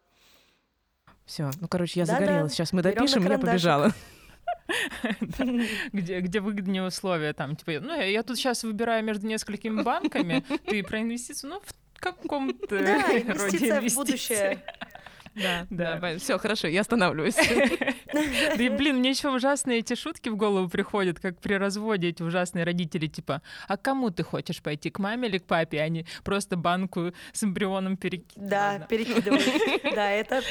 [1.25, 2.53] Все, ну короче, я загорелась.
[2.53, 3.93] Сейчас мы допишем, и я побежала.
[5.93, 10.83] Где, где выгоднее условия, там, типа, ну, я тут сейчас выбираю между несколькими банками, ты
[10.83, 14.63] про инвестицию, ну, в каком-то да, инвестиция в будущее.
[15.37, 16.17] Да, да, да.
[16.17, 17.35] все, хорошо, я останавливаюсь.
[18.13, 22.23] Да и, блин, мне еще ужасные эти шутки в голову приходят, как при разводе эти
[22.23, 26.05] ужасные родители, типа, а кому ты хочешь пойти, к маме или к папе, а не
[26.23, 28.49] просто банку с эмбрионом перекидывать?
[28.49, 29.43] Да, перекидывать.
[29.95, 30.41] Да, это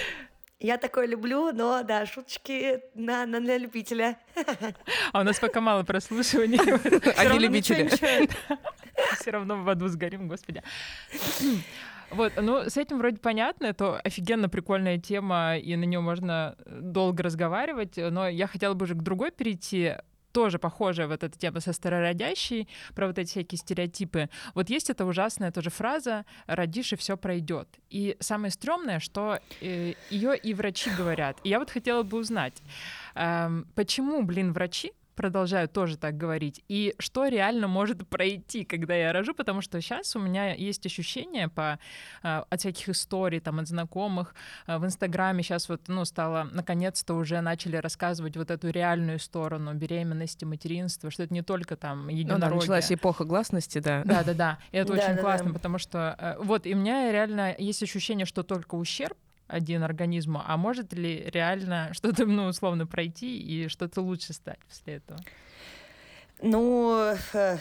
[0.61, 4.19] я такое люблю, но да, шуточки на, на, на любителя.
[5.13, 6.59] А у нас пока мало прослушиваний.
[7.33, 7.89] Не любители.
[9.21, 10.63] Все равно в аду сгорим, господи.
[12.13, 17.25] Вот, ну, с этим вроде понятно, это офигенно прикольная тема, и на нее можно долго
[17.25, 19.97] разговаривать, но я хотела бы уже к другой перейти
[20.37, 24.29] тоже похожая вот эта тема со старородящей, про вот эти всякие стереотипы.
[24.55, 27.69] Вот есть эта ужасная тоже фраза «родишь, и все пройдет».
[27.89, 31.39] И самое стрёмное, что э, ее и врачи говорят.
[31.43, 32.63] И я вот хотела бы узнать,
[33.15, 39.13] э, почему, блин, врачи продолжаю тоже так говорить, и что реально может пройти, когда я
[39.13, 41.79] рожу, потому что сейчас у меня есть ощущение по,
[42.23, 44.35] э, от всяких историй, там, от знакомых,
[44.67, 49.75] э, в Инстаграме сейчас вот, ну, стало, наконец-то уже начали рассказывать вот эту реальную сторону
[49.75, 52.35] беременности, материнства, что это не только там единорогие.
[52.35, 54.03] Ну, да, началась эпоха гласности, да.
[54.05, 58.27] Да-да-да, и это очень классно, потому что, э, вот, и у меня реально есть ощущение,
[58.27, 59.17] что только ущерб
[59.47, 64.95] один организму, а может ли реально что-то, ну, условно, пройти и что-то лучше стать после
[64.95, 65.19] этого?
[66.43, 67.15] Ну,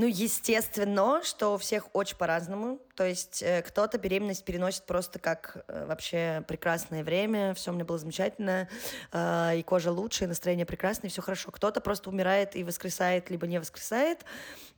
[0.00, 2.78] ну, естественно, что у всех очень по-разному.
[2.94, 7.84] То есть э, кто-то беременность переносит просто как э, вообще прекрасное время, все у меня
[7.84, 8.68] было замечательно,
[9.12, 11.50] э, и кожа лучше, и настроение прекрасное, и все хорошо.
[11.50, 14.24] Кто-то просто умирает и воскресает, либо не воскресает.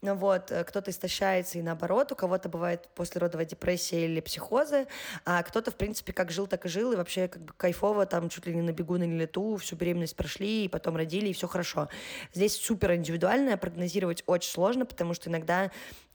[0.01, 4.87] Вот, кто-то истощается и наоборот, у кого-то бывает послеродовая депрессия или психозы,
[5.23, 8.27] а кто-то, в принципе, как жил, так и жил, и вообще как бы кайфово, там
[8.27, 11.47] чуть ли не на бегу, на лету, всю беременность прошли, и потом родили, и все
[11.47, 11.87] хорошо.
[12.33, 15.71] Здесь супер индивидуально, прогнозировать очень сложно, потому что иногда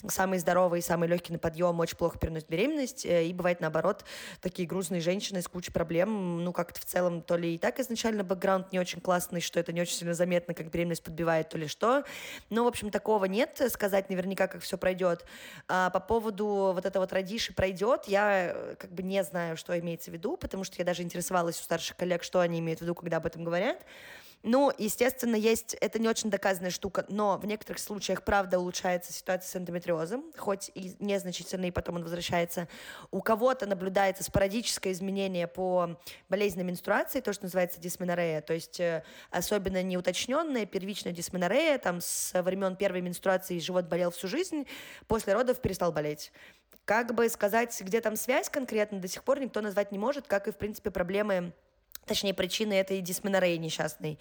[0.07, 4.05] самый здоровый, самый легкий на подъем очень плохо переносит беременность, э, и бывает наоборот
[4.41, 8.23] такие грустные женщины с кучей проблем, ну как-то в целом то ли и так изначально
[8.23, 11.67] бэкграунд не очень классный, что это не очень сильно заметно, как беременность подбивает, то ли
[11.67, 12.05] что.
[12.51, 15.25] Ну, в общем, такого нет, сказать наверняка, как все пройдет.
[15.67, 19.79] А по поводу вот этого вот родиши пройдет, я э, как бы не знаю, что
[19.79, 22.83] имеется в виду, потому что я даже интересовалась у старших коллег, что они имеют в
[22.83, 23.85] виду, когда об этом говорят.
[24.45, 29.49] Ну, естественно, есть, это не очень доказанная штука, но в некоторых случаях, правда, улучшается ситуация
[29.49, 32.69] с эндометриозом, хоть и незначительно, и потом он возвращается.
[33.11, 35.99] У кого-то наблюдается спорадическое изменение по
[36.29, 42.43] болезненной менструации, то, что называется дисменорея, то есть э, особенно неуточненная первичная дисменорея, там со
[42.45, 44.67] времен первой менструации живот болел всю жизнь,
[45.09, 46.31] после родов перестал болеть.
[46.85, 50.47] Как бы сказать, где там связь конкретно, до сих пор никто назвать не может, как
[50.47, 51.53] и, в принципе, проблемы
[52.09, 54.19] Точнее, причины этой дисменореи несчастной.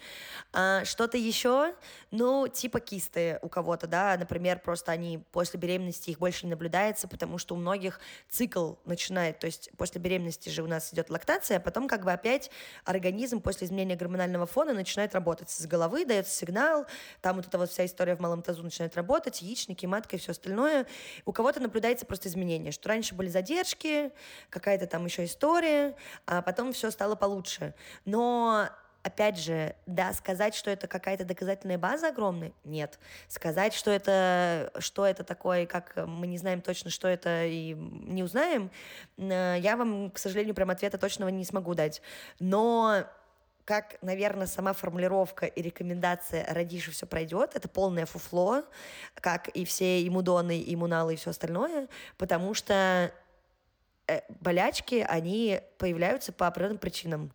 [0.52, 1.74] А, что-то еще,
[2.10, 7.08] ну, типа кисты у кого-то, да, например, просто они после беременности их больше не наблюдается,
[7.08, 7.98] потому что у многих
[8.28, 12.12] цикл начинает, то есть после беременности же у нас идет лактация, а потом как бы
[12.12, 12.50] опять
[12.84, 16.86] организм после изменения гормонального фона начинает работать с головы, дается сигнал,
[17.22, 20.32] там вот эта вот вся история в малом тазу начинает работать, яичники, матка и все
[20.32, 20.86] остальное.
[21.24, 24.12] У кого-то наблюдается просто изменение, что раньше были задержки,
[24.50, 25.96] какая-то там еще история,
[26.26, 27.74] а потом все стало получше.
[28.04, 28.68] Но
[29.02, 32.98] опять же, да, сказать, что это какая-то доказательная база огромная, нет.
[33.26, 38.22] Сказать, что это, что это такое, как мы не знаем точно, что это, и не
[38.22, 38.70] узнаем,
[39.16, 42.02] э, я вам, к сожалению, прям ответа точного не смогу дать.
[42.38, 43.04] Но
[43.64, 48.64] как, наверное, сама формулировка и рекомендация «родишь и все пройдет»— это полное фуфло,
[49.14, 53.12] как и все иммудоны, иммуналы и все остальное, потому что
[54.06, 57.32] э, болячки, они появляются по определенным причинам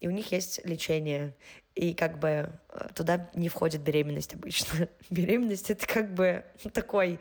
[0.00, 1.34] и у них есть лечение.
[1.74, 4.88] И как бы э, туда не входит беременность обычно.
[5.10, 7.18] Беременность это как бы такой...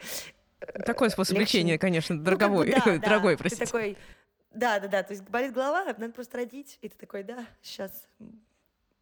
[0.60, 1.60] Э, такой способ легче...
[1.60, 3.40] лечения, конечно, дорогой, ну, как бы, да, дорогой, да.
[3.40, 3.66] простите.
[3.66, 3.98] Ты такой,
[4.52, 8.08] да, да, да, то есть болит голова, надо просто родить, и ты такой, да, сейчас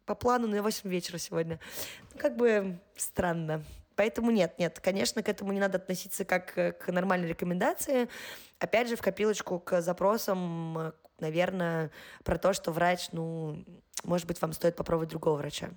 [0.06, 1.60] по плану на 8 вечера сегодня.
[2.12, 3.62] Ну, как бы странно.
[3.94, 8.08] Поэтому нет, нет, конечно, к этому не надо относиться как к нормальной рекомендации.
[8.58, 11.90] Опять же, в копилочку к запросам, наверное,
[12.24, 13.64] про то, что врач, ну,
[14.04, 15.70] может быть, вам стоит попробовать другого врача.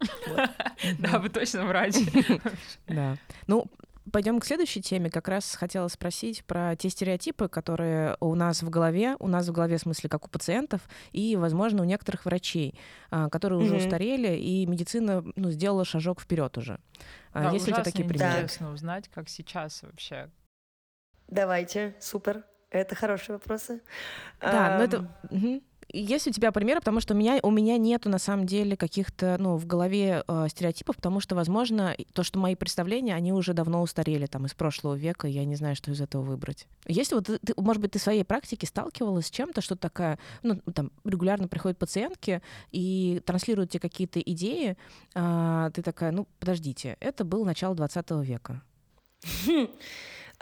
[0.98, 1.94] Да, вы точно врач.
[2.86, 3.16] Да.
[3.46, 3.66] Ну,
[4.10, 5.10] Пойдем к следующей теме.
[5.10, 9.52] Как раз хотела спросить про те стереотипы, которые у нас в голове, у нас в
[9.52, 10.80] голове, в смысле, как у пациентов,
[11.12, 12.76] и, возможно, у некоторых врачей,
[13.10, 16.80] а, которые уже устарели, и медицина ну, сделала шажок вперед уже.
[17.32, 18.32] А, да, Есть ли у тебя такие примеры?
[18.32, 20.30] Интересно узнать, как сейчас вообще.
[21.28, 22.44] Давайте, супер.
[22.72, 23.82] Это хорошие вопросы.
[24.40, 25.08] Да, но это...
[25.94, 29.36] Есть у тебя примеры, потому что у меня, у меня нету на самом деле каких-то
[29.38, 33.82] ну, в голове э, стереотипов, потому что, возможно, то, что мои представления, они уже давно
[33.82, 36.66] устарели там из прошлого века, и я не знаю, что из этого выбрать.
[36.86, 40.56] Если вот ты, может быть, ты в своей практике сталкивалась с чем-то, что такая, ну,
[40.74, 44.78] там, регулярно приходят пациентки и транслируют тебе какие-то идеи,
[45.14, 48.62] э, ты такая, ну, подождите, это был начало 20 века.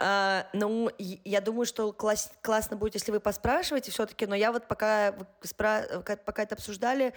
[0.03, 4.67] А, ну, я думаю, что класс, классно будет, если вы поспрашиваете все-таки, но я вот
[4.67, 5.09] пока,
[5.43, 7.13] спра- пока это обсуждали,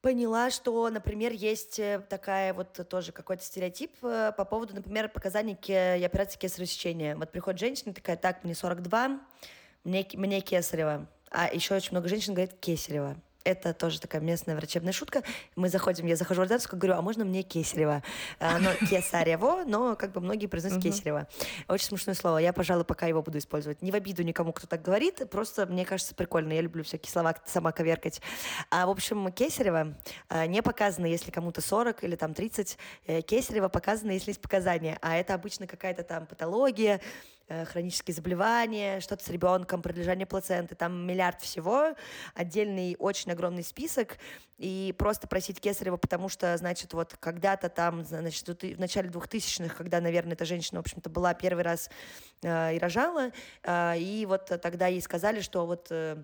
[0.00, 5.54] поняла, что, например, есть э, такая вот тоже какой-то стереотип э, по поводу, например, показаний
[5.54, 7.14] к операции кесарево сечения.
[7.14, 9.20] Вот приходит женщина такая, так, мне 42,
[9.84, 11.06] мне, мне кесарево.
[11.30, 13.16] А еще очень много женщин говорит кесарево.
[13.44, 15.22] Это тоже такая местная врачебная шутка.
[15.56, 18.02] Мы заходим, я захожу в ординацию, говорю, а можно мне кесарево?
[18.38, 21.26] А, но кесарево, но как бы многие произносят кесарево.
[21.66, 22.38] Очень смешное слово.
[22.38, 23.80] Я, пожалуй, пока его буду использовать.
[23.80, 26.52] Не в обиду никому, кто так говорит, просто мне кажется прикольно.
[26.52, 28.20] Я люблю всякие слова сама коверкать.
[28.70, 29.96] А, в общем, кесарево
[30.28, 32.76] а, не показано, если кому-то 40 или там 30.
[33.06, 34.98] Э, кесарево показано, если есть показания.
[35.00, 37.00] А это обычно какая-то там патология,
[37.66, 41.94] хронические заболевания, что-то с ребенком, пролежание плаценты, там миллиард всего,
[42.34, 44.18] отдельный очень огромный список,
[44.60, 50.00] и просто просить Кесарева, потому что, значит, вот когда-то там, значит, в начале 2000-х, когда,
[50.00, 51.88] наверное, эта женщина, в общем-то, была первый раз
[52.42, 53.30] э, и рожала,
[53.62, 56.22] э, и вот тогда ей сказали, что вот э,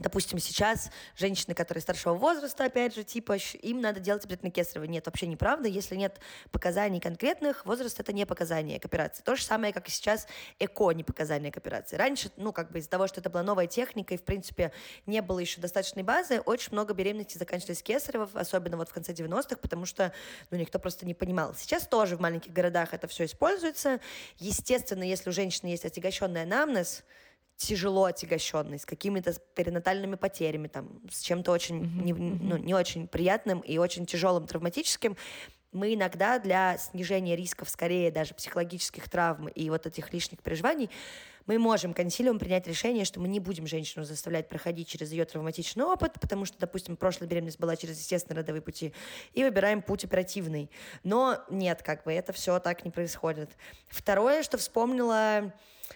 [0.00, 4.84] Допустим, сейчас женщины, которые старшего возраста, опять же, типа, им надо делать обязательно кесарево.
[4.84, 5.68] Нет, вообще неправда.
[5.68, 9.22] Если нет показаний конкретных, возраст— это не показание к операции.
[9.22, 10.26] То же самое, как и сейчас
[10.58, 11.96] ЭКО не показание к операции.
[11.96, 14.72] Раньше, ну, как бы из-за того, что это была новая техника, и, в принципе,
[15.04, 19.56] не было еще достаточной базы, очень много беременностей заканчивались кесарево, особенно вот в конце 90-х,
[19.56, 20.14] потому что,
[20.50, 21.54] ну, никто просто не понимал.
[21.54, 24.00] Сейчас тоже в маленьких городах это все используется.
[24.38, 27.04] Естественно, если у женщины есть отягощенный анамнез,
[27.60, 32.02] тяжело отягощенный, с какими-то перинатальными потерями, там, с чем-то очень, mm-hmm.
[32.02, 35.14] не, ну, не очень приятным и очень тяжелым, травматическим,
[35.70, 40.90] мы иногда для снижения рисков, скорее даже психологических травм и вот этих лишних переживаний,
[41.46, 45.84] мы можем консилиум принять решение, что мы не будем женщину заставлять проходить через ее травматичный
[45.84, 48.94] опыт, потому что, допустим, прошлая беременность была через естественные родовые пути,
[49.34, 50.70] и выбираем путь оперативный.
[51.04, 53.50] Но нет, как бы это все так не происходит.
[53.88, 55.52] Второе, что вспомнила,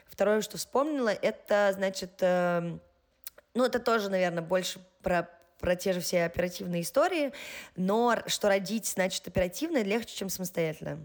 [0.07, 2.79] Второе, что вспомнила, это, значит, э,
[3.55, 5.29] ну, это тоже, наверное, больше про
[5.61, 7.33] про те же все оперативные истории,
[7.75, 10.99] но что родить, значит, оперативно легче, чем самостоятельно.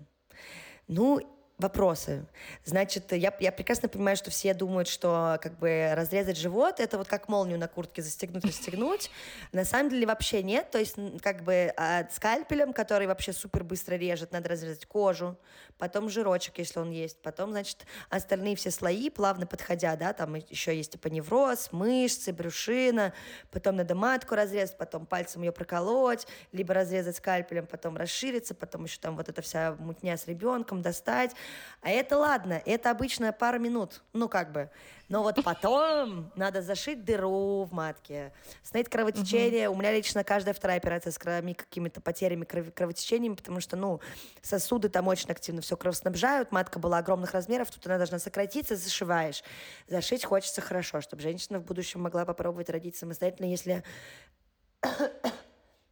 [0.89, 1.21] Ну,
[1.60, 2.26] вопросы.
[2.63, 7.08] Значит, я, я прекрасно понимаю, что все думают, что как бы разрезать живот это вот
[7.08, 9.12] как молнию на куртке застегнуть, расстегнуть.
[9.52, 10.72] На самом деле вообще нет.
[10.72, 15.38] То есть как бы а, скальпелем, который вообще супер быстро режет, надо разрезать кожу,
[15.78, 20.76] потом жирочек, если он есть, потом, значит, остальные все слои, плавно подходя, да, там еще
[20.76, 23.13] есть типа невроз, мышцы, брюшина,
[23.52, 29.00] потом надо матку разрезать, потом пальцем ее проколоть, либо разрезать скальпелем, потом расшириться, потом еще
[29.00, 31.32] там вот эта вся мутня с ребенком достать,
[31.81, 34.69] а это ладно, это обычно пара минут, ну как бы.
[35.07, 38.31] Но вот потом надо зашить дыру в матке,
[38.62, 39.67] снять кровотечение.
[39.69, 44.01] У меня лично каждая вторая операция с какими-то потерями кровотечениями, потому что, ну,
[44.43, 49.43] сосуды там очень активно все кровоснабжают, матка была огромных размеров, тут она должна сократиться, зашиваешь.
[49.88, 53.83] Зашить хочется хорошо, чтобы женщина в будущем могла попробовать родить самостоятельно, если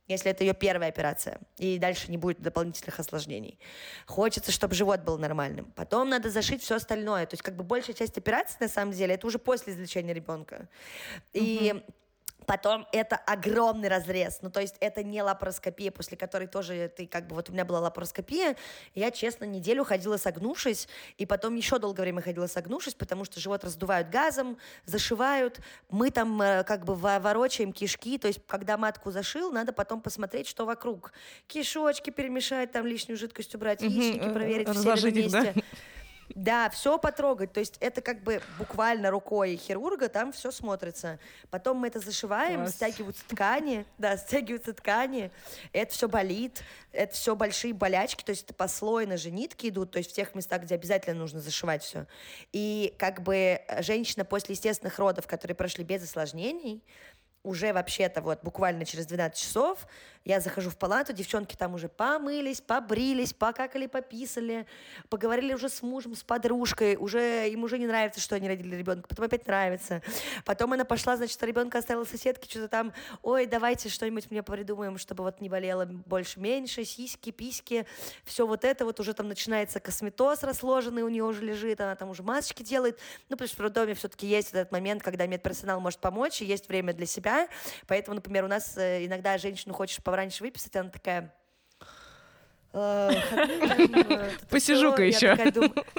[0.07, 3.59] если это ее первая операция, и дальше не будет дополнительных осложнений.
[4.05, 5.71] Хочется, чтобы живот был нормальным.
[5.75, 7.25] Потом надо зашить все остальное.
[7.25, 10.69] То есть как бы большая часть операции, на самом деле, это уже после извлечения ребенка.
[11.33, 11.93] И угу.
[12.47, 14.39] Потом это огромный разрез.
[14.41, 17.35] Ну, то есть это не лапароскопия, после которой тоже ты как бы...
[17.35, 18.55] Вот у меня была лапароскопия,
[18.95, 20.87] я, честно, неделю ходила согнувшись,
[21.17, 25.59] и потом еще долгое время ходила согнувшись, потому что живот раздувают газом, зашивают.
[25.89, 30.47] Мы там э, как бы ворочаем кишки, то есть когда матку зашил, надо потом посмотреть,
[30.47, 31.11] что вокруг.
[31.47, 35.53] Кишочки перемешать, там лишнюю жидкость убрать, яичники проверить, все на месте.
[35.53, 35.61] Да?
[36.35, 37.53] Да, все потрогать.
[37.53, 41.19] То есть это как бы буквально рукой хирурга там все смотрится.
[41.49, 42.75] Потом мы это зашиваем, Класс.
[42.75, 45.31] стягиваются ткани, да, стягиваются ткани.
[45.73, 49.97] Это все болит, это все большие болячки, то есть это послойно же нитки идут, то
[49.99, 52.07] есть в тех местах, где обязательно нужно зашивать все.
[52.51, 56.83] И как бы женщина после естественных родов, которые прошли без осложнений,
[57.43, 59.87] уже вообще-то вот буквально через 12 часов
[60.27, 64.65] я захожу в палату, девчонки там уже помылись, побрились, покакали, пописали,
[65.09, 69.07] поговорили уже с мужем, с подружкой, уже им уже не нравится, что они родили ребенка,
[69.07, 70.01] потом опять нравится.
[70.43, 75.23] Потом она пошла, значит, ребенка оставила соседке, что-то там, ой, давайте что-нибудь мне придумаем, чтобы
[75.23, 77.85] вот не болело больше-меньше, сиськи, письки,
[78.25, 82.09] все вот это вот уже там начинается косметоз расложенный у нее уже лежит, она там
[82.09, 82.99] уже масочки делает,
[83.29, 86.67] ну, потому что в роддоме все-таки есть этот момент, когда медперсонал может помочь, и есть
[86.67, 87.47] время для себя,
[87.87, 91.31] поэтому, например, у нас э, иногда женщину хочешь пораньше выписать, она такая,
[92.73, 93.11] «Э,
[94.49, 95.37] Посижу-ка еще.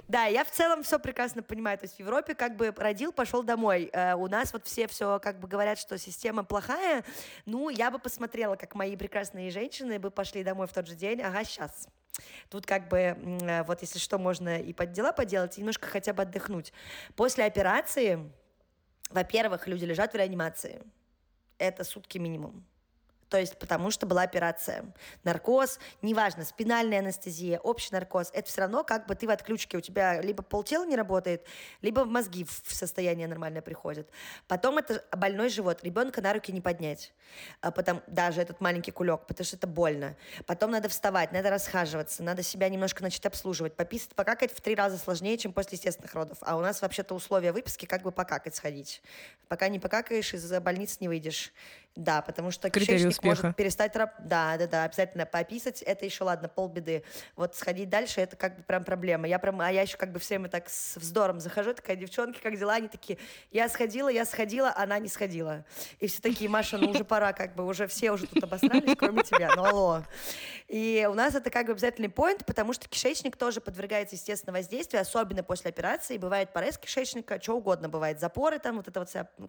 [0.08, 1.78] Да, я в целом все прекрасно понимаю.
[1.78, 3.90] То есть в Европе как бы родил, пошел домой.
[3.92, 7.04] Э, у нас вот все все как бы говорят, что система плохая.
[7.46, 11.22] Ну, я бы посмотрела, как мои прекрасные женщины бы пошли домой в тот же день.
[11.22, 11.86] Ага, сейчас.
[12.50, 16.12] Тут как бы, э, вот если что, можно и под дела поделать, и немножко хотя
[16.12, 16.72] бы отдохнуть.
[17.14, 18.18] После операции,
[19.10, 20.82] во-первых, люди лежат в реанимации.
[21.56, 22.64] Это сутки минимум.
[23.29, 24.85] То есть потому что была операция.
[25.24, 29.81] Наркоз, неважно, спинальная анестезия, общий наркоз, это все равно как бы ты в отключке, у
[29.81, 31.45] тебя либо полтела не работает,
[31.83, 34.09] либо мозги в состояние нормальное приходят.
[34.47, 37.12] Потом это больной живот, ребенка на руки не поднять,
[37.61, 40.16] а потом, даже этот маленький кулек, потому что это больно.
[40.47, 43.74] Потом надо вставать, надо расхаживаться, надо себя немножко начать обслуживать.
[43.74, 46.39] Пописать, покакать в три раза сложнее, чем после естественных родов.
[46.41, 49.03] А у нас вообще-то условия выписки как бы покакать сходить.
[49.49, 51.53] Пока не покакаешь, из больницы не выйдешь.
[51.97, 53.43] Да, потому что Критерий кишечник успеха.
[53.43, 53.93] может перестать.
[53.93, 55.82] Да, да, да, обязательно пописать.
[55.82, 57.03] Это еще ладно, полбеды.
[57.34, 59.26] Вот сходить дальше, это как бы прям проблема.
[59.26, 62.39] Я прям, а я еще как бы все время так с вздором захожу, такая, девчонки,
[62.41, 62.74] как дела?
[62.74, 63.18] Они такие,
[63.51, 65.64] я сходила, я сходила, она не сходила.
[65.99, 69.24] И все такие, Маша, ну уже пора, как бы, уже все уже тут обосрались, кроме
[69.24, 70.05] тебя, ну алло.
[70.68, 75.01] И у нас это как бы обязательный поинт, потому что кишечник тоже подвергается естественно воздействию,
[75.01, 76.16] особенно после операции.
[76.18, 79.28] Бывает порез кишечника, что угодно бывает, запоры там, вот это вот вся...
[79.39, 79.49] Ну,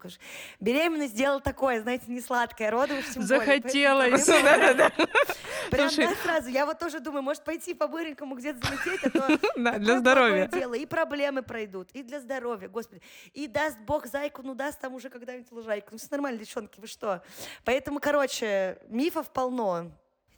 [0.59, 4.25] беременность дело такое, знаете, не сладкое, роды уж тем Захотелось.
[4.27, 4.91] Да-да-да.
[5.71, 6.49] Прям сразу.
[6.49, 9.39] Я вот тоже думаю, может пойти по-быренькому где-то залететь, а то...
[9.57, 10.47] Да, для здоровья.
[10.47, 13.01] дело, и проблемы пройдут, и для здоровья, господи.
[13.33, 15.89] И даст бог зайку, ну даст там уже когда-нибудь лужайку.
[15.91, 17.21] Ну все нормально, девчонки, вы что?
[17.65, 19.91] Поэтому, короче, мифов полно.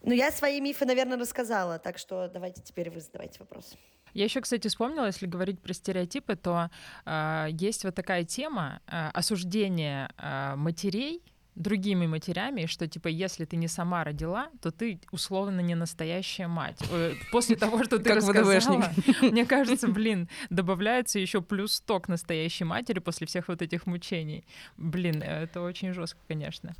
[0.04, 3.78] Ну, я свои мифы, наверное, рассказала, так что давайте теперь вы задавайте вопрос.
[4.14, 6.70] Я еще, кстати, вспомнила, если говорить про стереотипы, то
[7.06, 11.24] э, есть вот такая тема э, осуждения э, матерей
[11.56, 16.80] другими матерями, что типа если ты не сама родила, то ты условно не настоящая мать.
[16.91, 18.91] Э, после того, что ты рассказала,
[19.22, 24.45] мне кажется, блин, добавляется еще плюс 100 к настоящей матери после всех вот этих мучений.
[24.78, 26.74] Блин, это очень жестко, конечно.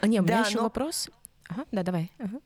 [0.00, 1.10] А не, у меня еще вопрос.
[1.48, 2.10] Ага, да, давай.
[2.18, 2.40] Ага.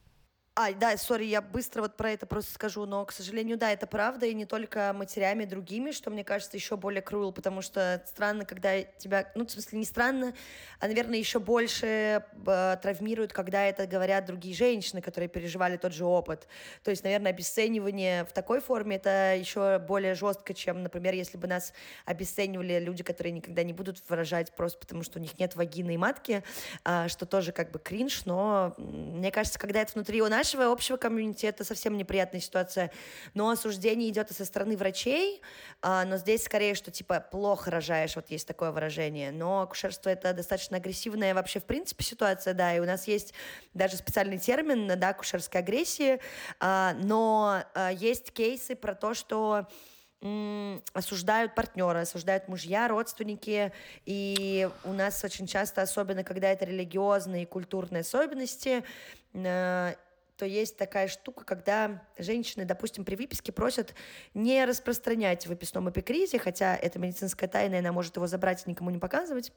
[0.60, 3.86] А, да, сори, я быстро вот про это просто скажу, но, к сожалению, да, это
[3.86, 8.44] правда, и не только матерями другими, что мне кажется еще более крул, потому что странно,
[8.44, 10.34] когда тебя, ну, в смысле, не странно,
[10.80, 16.04] а, наверное, еще больше э, травмируют, когда это говорят другие женщины, которые переживали тот же
[16.04, 16.48] опыт.
[16.82, 21.46] То есть, наверное, обесценивание в такой форме это еще более жестко, чем, например, если бы
[21.46, 21.72] нас
[22.04, 25.96] обесценивали люди, которые никогда не будут выражать просто потому, что у них нет вагины и
[25.96, 26.42] матки,
[26.82, 30.72] а, что тоже как бы кринж, но мне кажется, когда это внутри у нас нашего
[30.72, 32.90] общего комьюнити это совсем неприятная ситуация.
[33.34, 35.42] Но осуждение идет и со стороны врачей,
[35.82, 39.30] а, но здесь скорее, что типа плохо рожаешь, вот есть такое выражение.
[39.30, 43.34] Но акушерство это достаточно агрессивная вообще в принципе ситуация, да, и у нас есть
[43.74, 46.18] даже специальный термин, да, акушерской агрессии,
[46.60, 49.66] а, но а, есть кейсы про то, что
[50.94, 53.72] осуждают партнера, осуждают мужья, родственники,
[54.04, 58.82] и у нас очень часто, особенно когда это религиозные и культурные особенности,
[59.34, 59.94] э,
[60.38, 63.92] то есть такая штука, когда женщины, допустим, при выписке просят
[64.34, 68.70] не распространять в выписном эпикризе, хотя это медицинская тайна, и она может его забрать и
[68.70, 69.52] никому не показывать,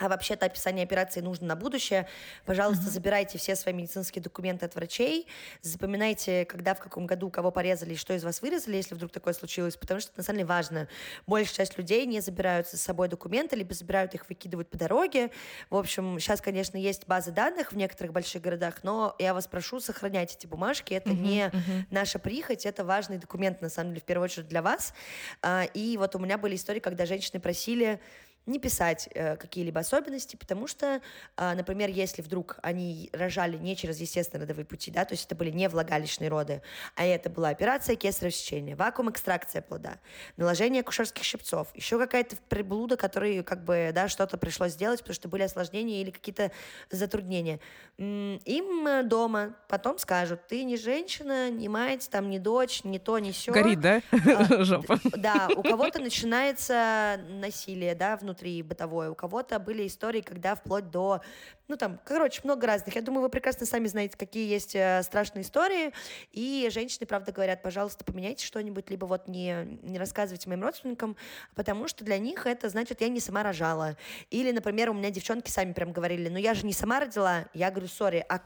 [0.00, 2.08] а вообще-то описание операции нужно на будущее.
[2.46, 2.90] Пожалуйста, mm-hmm.
[2.90, 5.26] забирайте все свои медицинские документы от врачей,
[5.62, 9.34] запоминайте, когда, в каком году, кого порезали и что из вас вырезали, если вдруг такое
[9.34, 10.88] случилось, потому что это на самом деле важно.
[11.26, 15.30] Большая часть людей не забирают с собой документы, либо забирают их, выкидывают по дороге.
[15.68, 19.80] В общем, сейчас, конечно, есть базы данных в некоторых больших городах, но я вас прошу,
[19.80, 20.94] сохраняйте эти бумажки.
[20.94, 21.20] Это mm-hmm.
[21.20, 21.84] не mm-hmm.
[21.90, 24.94] наша прихоть, это важный документ, на самом деле, в первую очередь для вас.
[25.42, 28.00] А, и вот у меня были истории, когда женщины просили
[28.46, 31.00] не писать э, какие-либо особенности, потому что,
[31.36, 35.34] э, например, если вдруг они рожали не через естественные родовые пути, да, то есть это
[35.34, 36.62] были не влагалищные роды,
[36.96, 39.98] а это была операция кесарево сечения, вакуум-экстракция плода,
[40.36, 45.28] наложение акушерских щипцов, еще какая-то приблуда, которой как бы, да, что-то пришлось сделать, потому что
[45.28, 46.50] были осложнения или какие-то
[46.90, 47.60] затруднения.
[47.98, 53.32] Им дома потом скажут, ты не женщина, не мать, там, не дочь, не то, не
[53.32, 53.52] все.
[53.52, 54.00] Горит, да?
[54.10, 54.98] А, Жопа.
[55.16, 60.88] Да, у кого-то начинается насилие, да, внутри внутри бытовое, у кого-то были истории, когда вплоть
[60.90, 61.20] до,
[61.66, 62.94] ну там, короче, много разных.
[62.94, 65.92] Я думаю, вы прекрасно сами знаете, какие есть э, страшные истории,
[66.30, 71.16] и женщины, правда, говорят, пожалуйста, поменяйте что-нибудь, либо вот не, не рассказывайте моим родственникам,
[71.56, 73.96] потому что для них это значит, я не сама рожала.
[74.30, 77.70] Или, например, у меня девчонки сами прям говорили, ну я же не сама родила, я
[77.70, 78.40] говорю, сори, а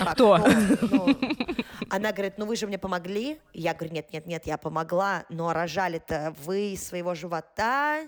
[0.00, 0.38] а кто?
[0.90, 1.16] Ну,
[1.88, 3.40] она говорит, ну вы же мне помогли.
[3.54, 8.06] Я говорю, нет, нет, нет, я помогла, но рожали-то вы из своего живота,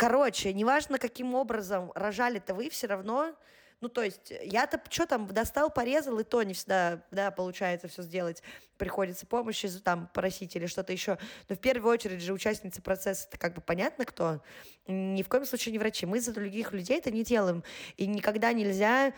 [0.00, 3.34] Короче, неважно, каким образом рожали-то вы, все равно
[3.82, 8.02] ну, то есть я-то что там, достал, порезал, и то не всегда, да, получается все
[8.02, 8.42] сделать.
[8.78, 11.18] Приходится помощи там просить или что-то еще.
[11.48, 14.42] Но в первую очередь же участницы процесса, это как бы понятно кто.
[14.86, 16.04] Ни в коем случае не врачи.
[16.04, 17.62] Мы за других людей это не делаем.
[17.96, 19.14] И никогда нельзя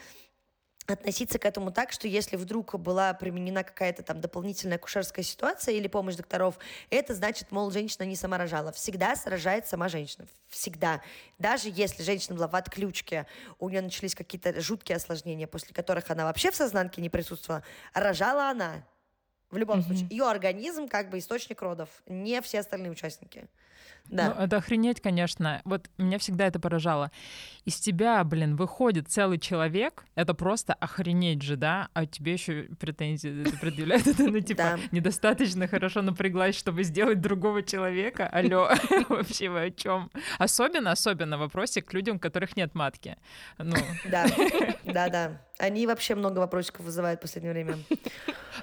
[0.86, 5.86] относиться к этому так, что если вдруг была применена какая-то там дополнительная акушерская ситуация или
[5.86, 6.58] помощь докторов,
[6.90, 8.72] это значит, мол, женщина не сама рожала.
[8.72, 10.26] Всегда сражает сама женщина.
[10.48, 11.00] Всегда.
[11.38, 13.26] Даже если женщина была в отключке,
[13.58, 17.62] у нее начались какие-то жуткие осложнения, после которых она вообще в сознанке не присутствовала,
[17.94, 18.84] рожала она.
[19.50, 19.86] В любом mm-hmm.
[19.86, 20.06] случае.
[20.08, 23.48] Ее организм как бы источник родов, не все остальные участники.
[24.08, 24.34] Да.
[24.36, 25.62] Ну, это охренеть, конечно.
[25.64, 27.10] Вот меня всегда это поражало.
[27.64, 31.88] Из тебя, блин, выходит целый человек, это просто охренеть же, да?
[31.94, 38.26] А тебе еще претензии предъявляют, это, ну, типа, недостаточно хорошо напряглась, чтобы сделать другого человека.
[38.26, 38.70] Алло,
[39.08, 40.10] вообще вы о чем?
[40.38, 43.16] Особенно, особенно вопросе к людям, у которых нет матки.
[43.58, 43.76] Ну.
[44.04, 44.26] Да,
[44.84, 45.40] да, да.
[45.58, 47.78] Они вообще много вопросиков вызывают в последнее время.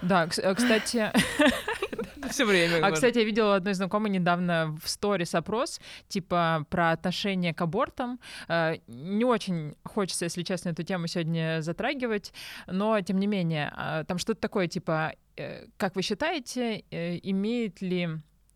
[0.02, 1.12] Да, э, кстати...
[2.32, 2.86] Все время.
[2.86, 8.19] А, кстати, я видела одной знакомой недавно в сторис опрос, типа, про отношение к абортам.
[8.47, 12.34] Э, не очень хочется, если честно, эту тему сегодня затрагивать,
[12.67, 18.09] но, тем не менее, а, там что-то такое, типа, э, как вы считаете, имеет ли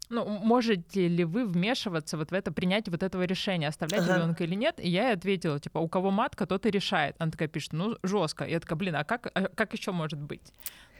[0.10, 4.18] ну, можете ли вы вмешиваться вот в это, принять вот этого решения, оставлять ага.
[4.18, 4.80] ребенка или нет?
[4.80, 7.16] И я ей ответила, типа, у кого матка, тот и решает.
[7.20, 8.46] Она такая пишет, ну, жестко.
[8.46, 10.54] Я такая, блин, а как, а как еще может быть?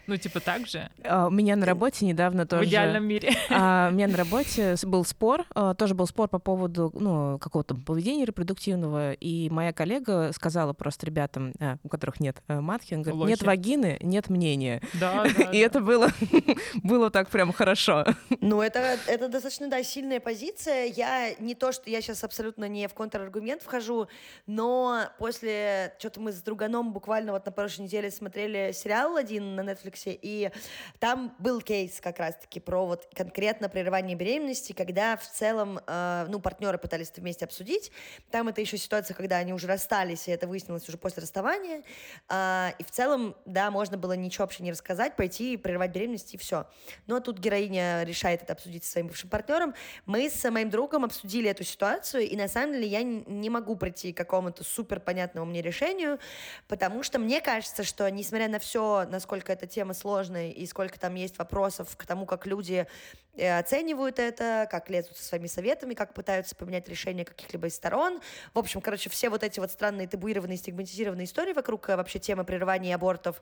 [0.08, 0.90] Ну, типа так же?
[1.04, 2.64] А, у меня на работе недавно тоже...
[2.64, 3.32] В идеальном мире.
[3.50, 7.76] А, у меня на работе был спор, а, тоже был спор по поводу ну, какого-то
[7.76, 13.44] поведения репродуктивного, и моя коллега сказала просто ребятам, у которых нет матки, он говорит, нет
[13.44, 14.82] вагины, нет мнения.
[15.00, 15.52] Да, да.
[15.52, 16.10] И это было,
[16.84, 18.06] было так прям хорошо.
[18.42, 20.86] Ну, это, это достаточно, да, сильная позиция.
[20.86, 24.08] Я не то, что я сейчас абсолютно не в контраргумент вхожу,
[24.48, 25.96] но после...
[26.00, 30.20] Что-то мы с друганом буквально вот на прошлой неделе смотрели сериал один на Netflix Netflix,
[30.22, 30.52] и
[31.00, 36.40] там был кейс как раз-таки про вот конкретно прерывание беременности, когда в целом, э, ну,
[36.40, 37.92] партнеры пытались это вместе обсудить.
[38.32, 41.84] Там это еще ситуация, когда они уже расстались, и это выяснилось уже после расставания.
[42.30, 46.38] Э, и в целом, да, можно было ничего вообще не рассказать, пойти прерывать беременность, и
[46.38, 46.68] все.
[47.08, 49.74] Но тут героиня решает это обсудить со своим бывшим партнером.
[50.06, 54.14] Мы с моим другом обсудили эту ситуацию, и на самом деле я не могу прийти
[54.14, 56.20] к какому-то супер понятному мне решению,
[56.68, 61.16] потому что мне кажется, что несмотря на все, насколько эта тема сложная и сколько там
[61.16, 62.88] есть вопросов к тому, как люди
[63.36, 68.22] э, оценивают это, как лезут со своими советами, как пытаются поменять решение каких-либо из сторон.
[68.54, 72.46] В общем, короче, все вот эти вот странные табуированные, стигматизированные истории вокруг э, вообще темы
[72.46, 73.42] прерывания абортов.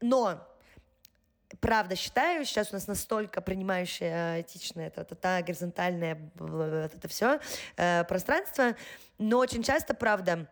[0.00, 0.46] Но
[1.60, 7.40] правда считаю, сейчас у нас настолько принимающее, этичное, та-та-та, горизонтальное, вот это все
[7.76, 8.76] э, пространство,
[9.18, 10.48] но очень часто, правда,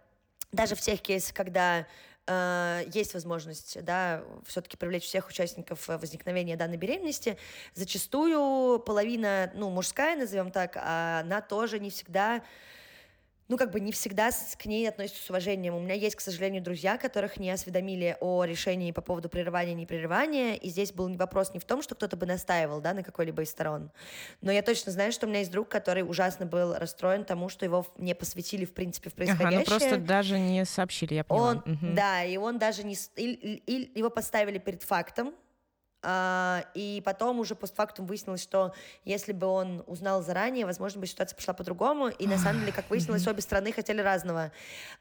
[0.52, 1.86] даже в тех кейсах, когда
[2.26, 7.36] э, есть возможность, да, все-таки привлечь всех участников возникновения данной беременности,
[7.74, 12.42] зачастую половина, ну, мужская, назовем так, а она тоже не всегда
[13.52, 15.74] ну, как бы не всегда к ней относятся с уважением.
[15.74, 19.74] У меня есть, к сожалению, друзья, которых не осведомили о решении по поводу прерывания и
[19.74, 23.42] непрерывания, и здесь был вопрос не в том, что кто-то бы настаивал, да, на какой-либо
[23.42, 23.90] из сторон,
[24.40, 27.66] но я точно знаю, что у меня есть друг, который ужасно был расстроен тому, что
[27.66, 29.48] его не посвятили, в принципе, в происходящее.
[29.48, 31.48] Ага, ну просто даже не сообщили, я поняла.
[31.50, 31.92] Он, угу.
[31.92, 32.96] Да, и он даже не...
[33.16, 35.34] И, и, его поставили перед фактом,
[36.04, 38.74] и потом уже постфактум выяснилось, что
[39.04, 42.08] если бы он узнал заранее, возможно, бы ситуация пошла по-другому.
[42.08, 44.52] И на самом деле, как выяснилось, обе страны хотели разного.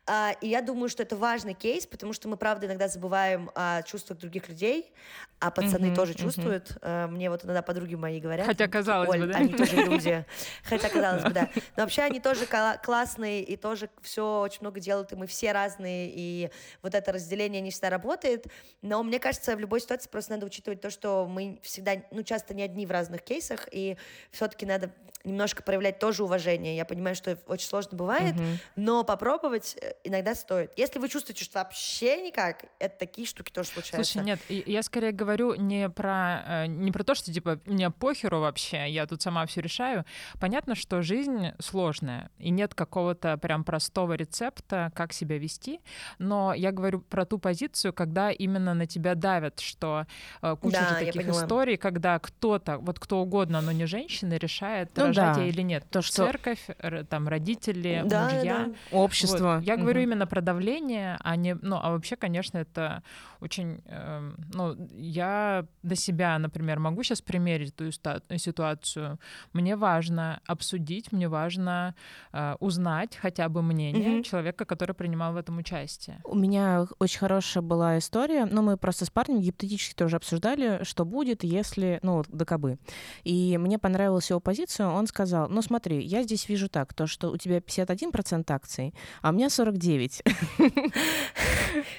[0.05, 3.81] А, и я думаю, что это важный кейс, потому что мы, правда, иногда забываем о
[3.83, 4.93] чувствах других людей,
[5.39, 6.77] а пацаны mm-hmm, тоже чувствуют.
[6.81, 7.07] Mm-hmm.
[7.07, 8.45] Мне вот иногда подруги мои говорят.
[8.45, 9.39] Хотя казалось Оль, бы, да?
[9.39, 10.25] Они тоже люди.
[10.63, 11.49] Хотя казалось бы, да.
[11.75, 16.11] Но вообще они тоже классные и тоже все очень много делают, и мы все разные,
[16.13, 16.51] и
[16.83, 18.45] вот это разделение не всегда работает.
[18.83, 22.53] Но мне кажется, в любой ситуации просто надо учитывать то, что мы всегда, ну, часто
[22.53, 23.97] не одни в разных кейсах, и
[24.31, 24.91] все-таки надо
[25.23, 26.75] немножко проявлять тоже уважение.
[26.75, 28.43] Я понимаю, что очень сложно бывает, угу.
[28.75, 30.71] но попробовать э, иногда стоит.
[30.77, 34.13] Если вы чувствуете, что вообще никак, это такие штуки тоже случаются.
[34.13, 38.39] Слушай, нет, я скорее говорю не про, э, не про то, что типа мне похеру
[38.39, 40.05] вообще, я тут сама все решаю.
[40.39, 45.81] Понятно, что жизнь сложная, и нет какого-то прям простого рецепта, как себя вести,
[46.17, 50.05] но я говорю про ту позицию, когда именно на тебя давят, что
[50.41, 54.91] э, куча да, же таких историй, когда кто-то, вот кто угодно, но не женщина, решает
[54.95, 55.45] ну, рожать да.
[55.45, 55.85] или нет.
[55.89, 56.25] То, что...
[56.25, 56.65] Церковь,
[57.09, 58.67] там родители, да, мужья.
[58.67, 58.97] Да.
[58.97, 59.55] Общество.
[59.57, 59.63] Вот.
[59.63, 59.83] Я угу.
[59.83, 61.55] говорю именно про давление, а не...
[61.55, 63.03] Ну, а вообще, конечно, это
[63.39, 63.81] очень...
[63.85, 69.19] Э, ну, я до себя, например, могу сейчас примерить ту ситуацию.
[69.53, 71.95] Мне важно обсудить, мне важно
[72.33, 74.23] э, узнать хотя бы мнение угу.
[74.23, 76.19] человека, который принимал в этом участие.
[76.23, 81.05] У меня очень хорошая была история, но мы просто с парнем гипотетически тоже обсуждали, что
[81.05, 81.99] будет, если...
[82.01, 82.79] Ну, ДКБ.
[83.23, 84.87] И мне понравилась его позиция.
[84.87, 89.29] Он сказал, ну смотри, я здесь вижу так, то, что у тебя 51% акций, а
[89.29, 90.23] у меня 49.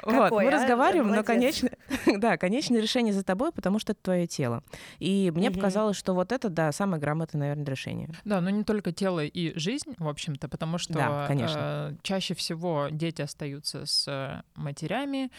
[0.02, 0.50] Вот, мы а?
[0.50, 1.70] разговариваем, но, конечно,
[2.18, 4.62] да, конечное решение за тобой, потому что это твое тело.
[4.98, 8.10] И мне показалось, что вот это, да, самое грамотное, наверное, решение.
[8.24, 13.22] Да, но не только тело и жизнь, в общем-то, потому что э, чаще всего дети
[13.22, 15.30] остаются с матерями,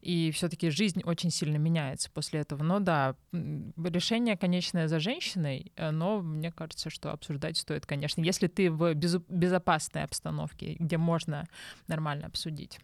[0.00, 2.62] и все-таки жизнь очень сильно меняется после этого.
[2.62, 8.46] Но да, решение конечное за женщиной, э, но мне кажется, что обсуждать стоит, конечно, если
[8.46, 11.46] ты в безопасной обстановке, где можно
[11.86, 12.78] нормально обсудить.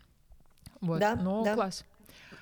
[0.81, 1.01] Вот.
[1.01, 1.55] Да, но да.
[1.55, 1.85] класс.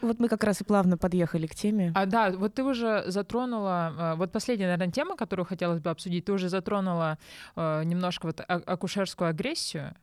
[0.02, 1.92] Вот мы как раз и плавно подъехали к теме.
[1.94, 6.24] А да, вот ты уже затронула, э, вот последняя, наверное, тема, которую хотелось бы обсудить,
[6.24, 7.18] ты уже затронула
[7.56, 9.94] э, немножко вот акушерскую агрессию.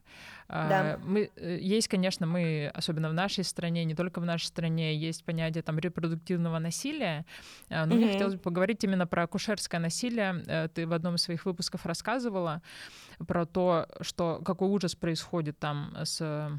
[0.48, 1.00] А, да.
[1.04, 5.26] Мы, э, есть, конечно, мы, особенно в нашей стране, не только в нашей стране, есть
[5.26, 7.26] понятие там репродуктивного насилия.
[7.70, 7.96] Но угу.
[7.96, 10.70] мне хотелось бы поговорить именно про акушерское насилие.
[10.74, 12.62] Ты в одном из своих выпусков рассказывала
[13.28, 16.52] про то, что какой ужас происходит там с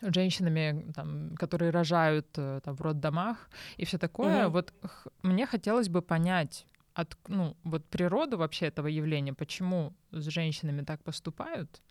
[0.00, 4.46] женщинами, там, которые рожают э, там, в роддомах и все такое.
[4.46, 4.52] Угу.
[4.52, 4.74] Вот
[5.22, 11.02] мне хотелось бы понять, от, ну, вот природу вообще этого явления, почему с женщинами так
[11.02, 11.82] поступают.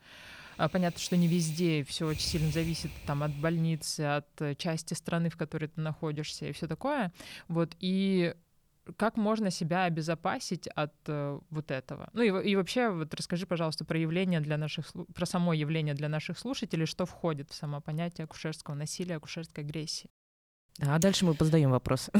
[0.57, 4.93] А, понятно, что не везде, все очень сильно зависит там от больницы, от э, части
[4.93, 7.11] страны, в которой ты находишься и все такое.
[7.47, 8.35] Вот и
[8.97, 12.09] как можно себя обезопасить от э, вот этого?
[12.13, 16.09] Ну и, и вообще, вот расскажи, пожалуйста, про явление для наших, про само явление для
[16.09, 20.09] наших слушателей, что входит в само понятие акушерского насилия, акушерской агрессии.
[20.79, 22.09] А дальше мы позадаем вопрос.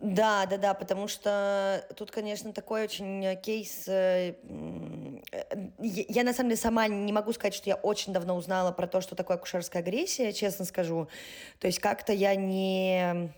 [0.00, 3.88] Да, да, да, потому что тут, конечно, такой очень кейс.
[3.88, 4.36] Э,
[5.80, 8.86] я, я на самом деле сама не могу сказать, что я очень давно узнала про
[8.86, 11.08] то, что такое акушерская агрессия, честно скажу.
[11.58, 13.32] То есть как-то я не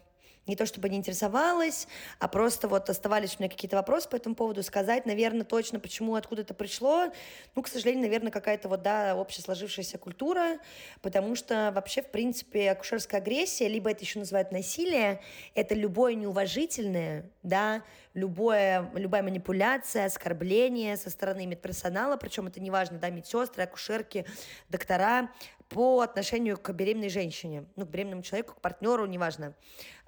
[0.47, 1.87] не то чтобы не интересовалась,
[2.19, 6.15] а просто вот оставались у меня какие-то вопросы по этому поводу, сказать, наверное, точно, почему,
[6.15, 7.13] откуда это пришло.
[7.55, 10.59] Ну, к сожалению, наверное, какая-то вот, да, общая сложившаяся культура,
[11.03, 15.21] потому что вообще, в принципе, акушерская агрессия, либо это еще называют насилие,
[15.55, 17.83] это любое неуважительное, да,
[18.15, 24.27] любое, любая манипуляция, оскорбление со стороны медперсонала, причем это неважно, да, медсестры, акушерки,
[24.69, 25.31] доктора,
[25.71, 29.55] по отношению к беременной женщине, ну, к беременному человеку, к партнеру, неважно.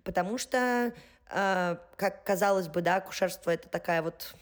[0.05, 0.93] Потому что,
[1.31, 4.35] э, как казалось бы, да, акушерство это такая вот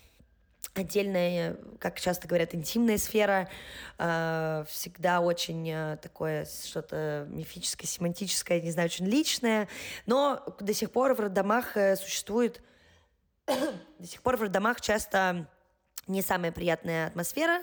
[0.75, 3.49] отдельная, как часто говорят, интимная сфера,
[3.99, 9.69] э, всегда очень э, такое что-то мифическое, семантическое, не знаю, очень личное,
[10.07, 12.63] но до сих пор в роддомах э, существует,
[13.47, 15.49] до сих пор в роддомах часто
[16.07, 17.63] не самая приятная атмосфера,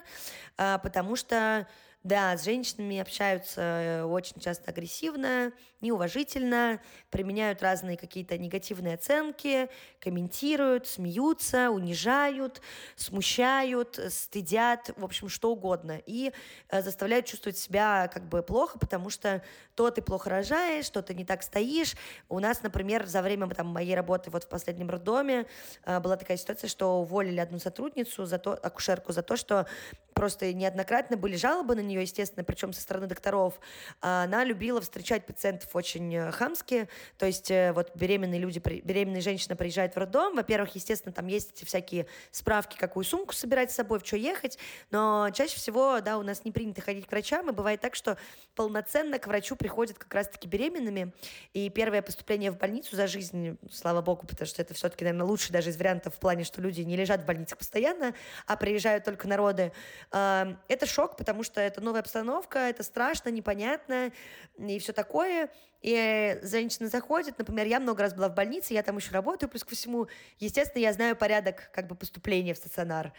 [0.55, 1.67] потому что
[2.07, 9.69] да, с женщинами общаются э, очень часто агрессивно, неуважительно, применяют разные какие-то негативные оценки,
[9.99, 12.61] комментируют, смеются, унижают,
[12.95, 16.01] смущают, стыдят, в общем, что угодно.
[16.05, 16.31] И
[16.69, 19.43] э, заставляют чувствовать себя как бы плохо, потому что
[19.75, 21.95] то ты плохо рожаешь, то ты не так стоишь.
[22.29, 25.45] У нас, например, за время там, моей работы вот в последнем роддоме
[25.85, 29.67] э, была такая ситуация, что уволили одну сотрудницу, за то, акушерку, за то, что
[30.13, 33.59] просто неоднократно были жалобы на нее, естественно, причем со стороны докторов.
[34.01, 36.87] А она любила встречать пациентов очень э, хамски,
[37.17, 41.51] то есть э, вот беременные люди, беременная женщина приезжает в роддом, во-первых, естественно, там есть
[41.53, 44.57] эти всякие справки, какую сумку собирать с собой, в что ехать,
[44.91, 48.17] но чаще всего, да, у нас не принято ходить к врачам, и бывает так, что
[48.55, 51.13] полноценно к врачу приходят как раз-таки беременными,
[51.53, 55.51] и первое поступление в больницу за жизнь, слава богу, потому что это все-таки, наверное, лучший
[55.51, 58.13] даже из вариантов в плане, что люди не лежат в больницах постоянно,
[58.45, 59.71] а приезжают только народы,
[60.11, 64.11] это шок, потому что это новая обстановка, это страшно, непонятно
[64.57, 65.49] и все такое.
[65.81, 69.63] И женщина заходит, например, я много раз была в больнице, я там еще работаю, плюс
[69.63, 70.07] ко всему,
[70.39, 73.13] естественно, я знаю порядок как бы поступления в стационар.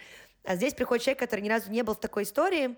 [0.45, 2.77] А здесь приходит человек, который ни разу не был в такой истории,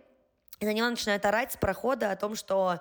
[0.61, 2.81] и на него начинают орать с прохода о том, что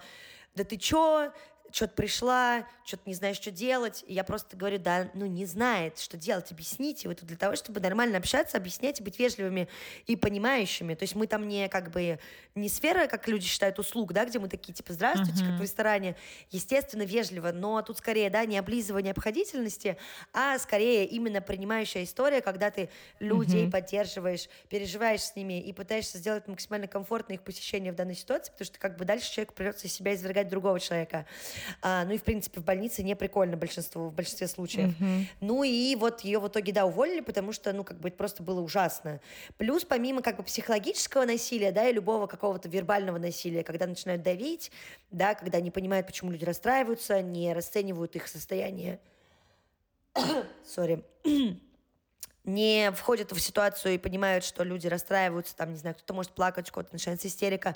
[0.55, 1.32] да ты чё,
[1.72, 4.03] что-то пришла, что-то не знаешь, что делать.
[4.07, 7.07] И я просто говорю, да, ну не знает, что делать, объясните.
[7.07, 9.67] Вы тут для того, чтобы нормально общаться, объяснять и быть вежливыми
[10.07, 10.95] и понимающими.
[10.95, 12.20] То есть мы там не как бы
[12.55, 15.51] не сфера, как люди считают, услуг, да, где мы такие типа здравствуйте, uh-huh.
[15.51, 16.15] как в ресторане,
[16.51, 19.97] естественно, вежливо, но тут скорее, да, не облизывание обходительности,
[20.34, 22.89] а скорее именно принимающая история, когда ты
[23.20, 23.72] людей uh-huh.
[23.72, 28.65] поддерживаешь, переживаешь с ними и пытаешься сделать максимально комфортно их посещение в данной ситуации, потому
[28.65, 31.26] что как бы дальше человек придется себя извергать другого человека.
[31.82, 34.93] А, ну и, в принципе, в больнице не прикольно большинство, в большинстве случаев.
[34.99, 35.26] Mm-hmm.
[35.41, 38.43] Ну и вот ее в итоге, да, уволили, потому что, ну, как бы это просто
[38.43, 39.20] было ужасно.
[39.57, 44.72] Плюс, помимо как бы психологического насилия, да, и любого какого-то вербального насилия, когда начинают давить,
[45.12, 48.99] да, когда не понимают, почему люди расстраиваются, не расценивают их состояние.
[50.66, 51.03] Сори
[52.53, 56.69] не входят в ситуацию и понимают, что люди расстраиваются, там, не знаю, кто-то может плакать,
[56.69, 57.75] у кого-то начинается истерика,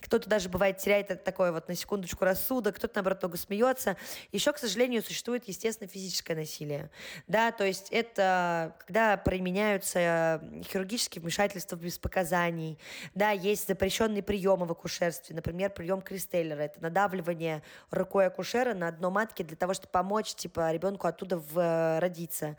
[0.00, 3.96] кто-то даже бывает теряет такое вот на секундочку рассудок, кто-то, наоборот, много смеется.
[4.32, 6.90] Еще, к сожалению, существует, естественно, физическое насилие,
[7.26, 12.78] да, то есть это когда применяются хирургические вмешательства без показаний,
[13.14, 19.10] да, есть запрещенные приемы в акушерстве, например, прием Кристеллера, это надавливание рукой акушера на дно
[19.10, 22.56] матки для того, чтобы помочь, типа, ребенку оттуда в, родиться.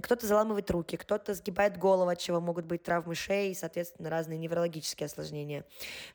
[0.00, 4.38] Кто-то заламывает руки, кто-то сгибает голову, от чего могут быть травмы шеи и, соответственно, разные
[4.38, 5.64] неврологические осложнения.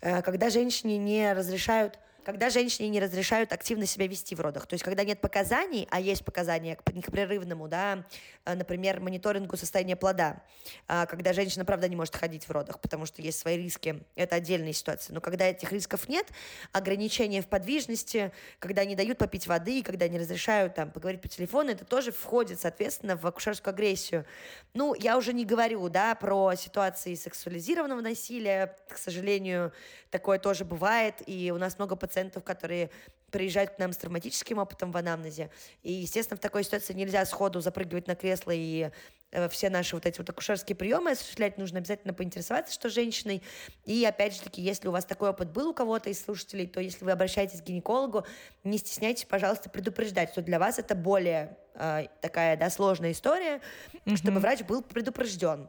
[0.01, 4.67] Э, когда женщине не разрешают когда женщине не разрешают активно себя вести в родах.
[4.67, 8.03] То есть, когда нет показаний, а есть показания к непрерывному, да,
[8.43, 10.43] э, например, мониторингу состояния плода,
[10.89, 14.35] а, когда женщина, правда, не может ходить в родах, потому что есть свои риски, это
[14.35, 15.13] отдельная ситуация.
[15.13, 16.27] Но когда этих рисков нет,
[16.73, 21.71] ограничения в подвижности, когда не дают попить воды, когда не разрешают там поговорить по телефону,
[21.71, 24.25] это тоже входит, соответственно, в акушерскую агрессию.
[24.73, 29.71] Ну, я уже не говорю, да, про ситуации сексуализированного насилия, к сожалению,
[30.09, 32.89] такое тоже бывает, и у нас много пациентов пациентов, которые
[33.31, 35.51] приезжают к нам с травматическим опытом в анамнезе.
[35.83, 38.89] И, естественно, в такой ситуации нельзя сходу запрыгивать на кресло и
[39.31, 43.43] э, все наши вот эти вот акушерские приемы осуществлять, нужно обязательно поинтересоваться, что женщиной.
[43.85, 46.79] И опять же таки, если у вас такой опыт был у кого-то из слушателей, то
[46.79, 48.25] если вы обращаетесь к гинекологу,
[48.63, 53.61] не стесняйтесь, пожалуйста, предупреждать, что для вас это более э, такая да, сложная история,
[54.05, 54.15] mm-hmm.
[54.15, 55.67] чтобы врач был предупрежден.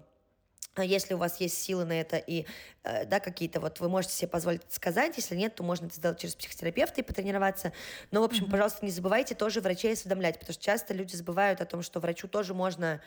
[0.83, 2.47] Если у вас есть силы на это и
[2.85, 6.19] э, да, какие-то вот вы можете себе позволить сказать, если нет, то можно это сделать
[6.19, 7.73] через психотерапевта и потренироваться.
[8.11, 8.51] Но, в общем, mm-hmm.
[8.51, 12.29] пожалуйста, не забывайте тоже врачей осведомлять, потому что часто люди забывают о том, что врачу
[12.29, 13.01] тоже можно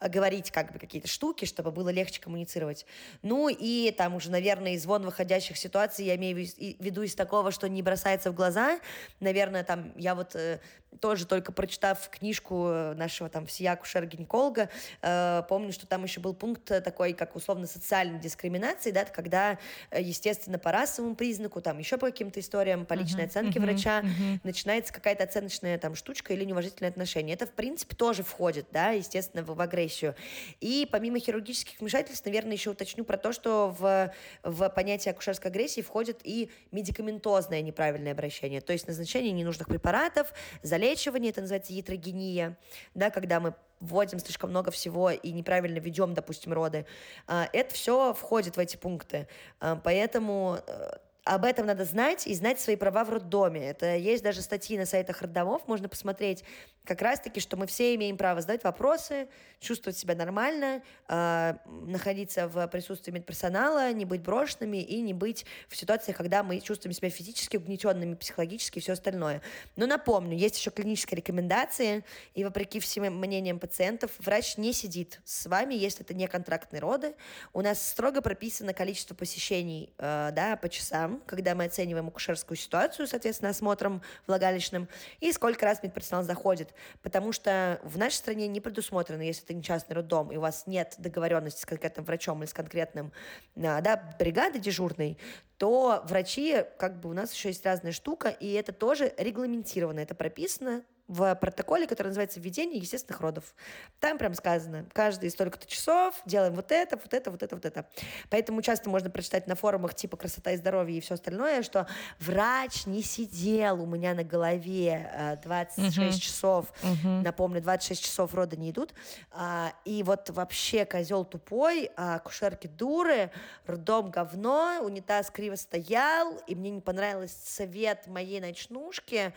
[0.00, 2.86] э, говорить как бы какие-то штуки, чтобы было легче коммуницировать.
[3.22, 6.38] Ну и там уже, наверное, звон выходящих ситуаций я имею в
[6.82, 8.80] виду из такого, что не бросается в глаза.
[9.20, 10.60] Наверное, там я вот э,
[11.00, 14.68] тоже только прочитав книжку нашего там всея акушера-гинеколога,
[15.02, 19.58] э, помню, что там еще был пункт такой, как условно социальной дискриминации, да, когда,
[19.90, 23.62] э, естественно, по расовому признаку, там еще по каким-то историям, по личной uh-huh, оценке uh-huh,
[23.62, 24.40] врача uh-huh.
[24.44, 27.34] начинается какая-то оценочная там штучка или неуважительное отношение.
[27.34, 30.14] Это, в принципе, тоже входит, да, естественно, в, в агрессию.
[30.60, 34.12] И помимо хирургических вмешательств, наверное, еще уточню про то, что в,
[34.42, 40.32] в понятие акушерской агрессии входит и медикаментозное неправильное обращение, то есть назначение ненужных препаратов,
[40.78, 42.56] залечивание, это называется ятрогения,
[42.94, 46.86] да, когда мы вводим слишком много всего и неправильно ведем, допустим, роды,
[47.26, 49.28] а, это все входит в эти пункты.
[49.60, 50.90] А, поэтому э,
[51.28, 53.68] об этом надо знать и знать свои права в роддоме.
[53.68, 56.42] Это есть даже статьи на сайтах роддомов, можно посмотреть
[56.84, 59.28] как раз-таки, что мы все имеем право задать вопросы,
[59.60, 65.76] чувствовать себя нормально, э, находиться в присутствии медперсонала, не быть брошенными и не быть в
[65.76, 69.42] ситуациях, когда мы чувствуем себя физически угнетенными, психологически и все остальное.
[69.76, 72.04] Но напомню, есть еще клинические рекомендации,
[72.34, 77.14] и вопреки всем мнениям пациентов, врач не сидит с вами, если это не контрактные роды.
[77.52, 83.06] У нас строго прописано количество посещений э, да, по часам, когда мы оцениваем акушерскую ситуацию,
[83.06, 84.88] соответственно, осмотром влагалищным,
[85.20, 86.74] и сколько раз медперсонал заходит.
[87.02, 90.66] Потому что в нашей стране не предусмотрено, если это не частный роддом, и у вас
[90.66, 93.12] нет договоренности с конкретным врачом или с конкретным
[93.56, 95.18] а, да, бригадой дежурной,
[95.56, 100.14] то врачи, как бы у нас еще есть разная штука, и это тоже регламентировано, это
[100.14, 103.54] прописано, в протоколе, который называется «Введение естественных родов».
[103.98, 107.86] Там прям сказано, каждые столько-то часов делаем вот это, вот это, вот это, вот это.
[108.28, 111.86] Поэтому часто можно прочитать на форумах типа «Красота и здоровье» и все остальное, что
[112.20, 116.18] врач не сидел у меня на голове 26 угу.
[116.18, 117.08] часов, угу.
[117.22, 118.92] напомню, 26 часов рода не идут,
[119.30, 123.30] а, и вот вообще козел тупой, а кушерки дуры,
[123.66, 129.32] роддом говно, унитаз криво стоял, и мне не понравился совет моей ночнушки,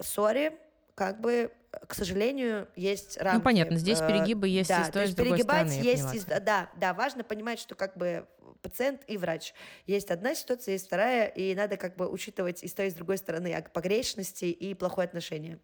[0.00, 0.56] сори,
[0.94, 1.52] как бы,
[1.86, 3.38] к сожалению, есть рамки.
[3.38, 6.94] Ну, понятно, здесь э, перегибы есть да, и то есть перегибать есть, из, да, да,
[6.94, 8.26] важно понимать, что как бы
[8.62, 9.54] пациент и врач.
[9.86, 12.94] Есть одна ситуация, есть вторая, и надо как бы учитывать и с той, и с
[12.94, 15.58] другой стороны погрешности и плохое отношение.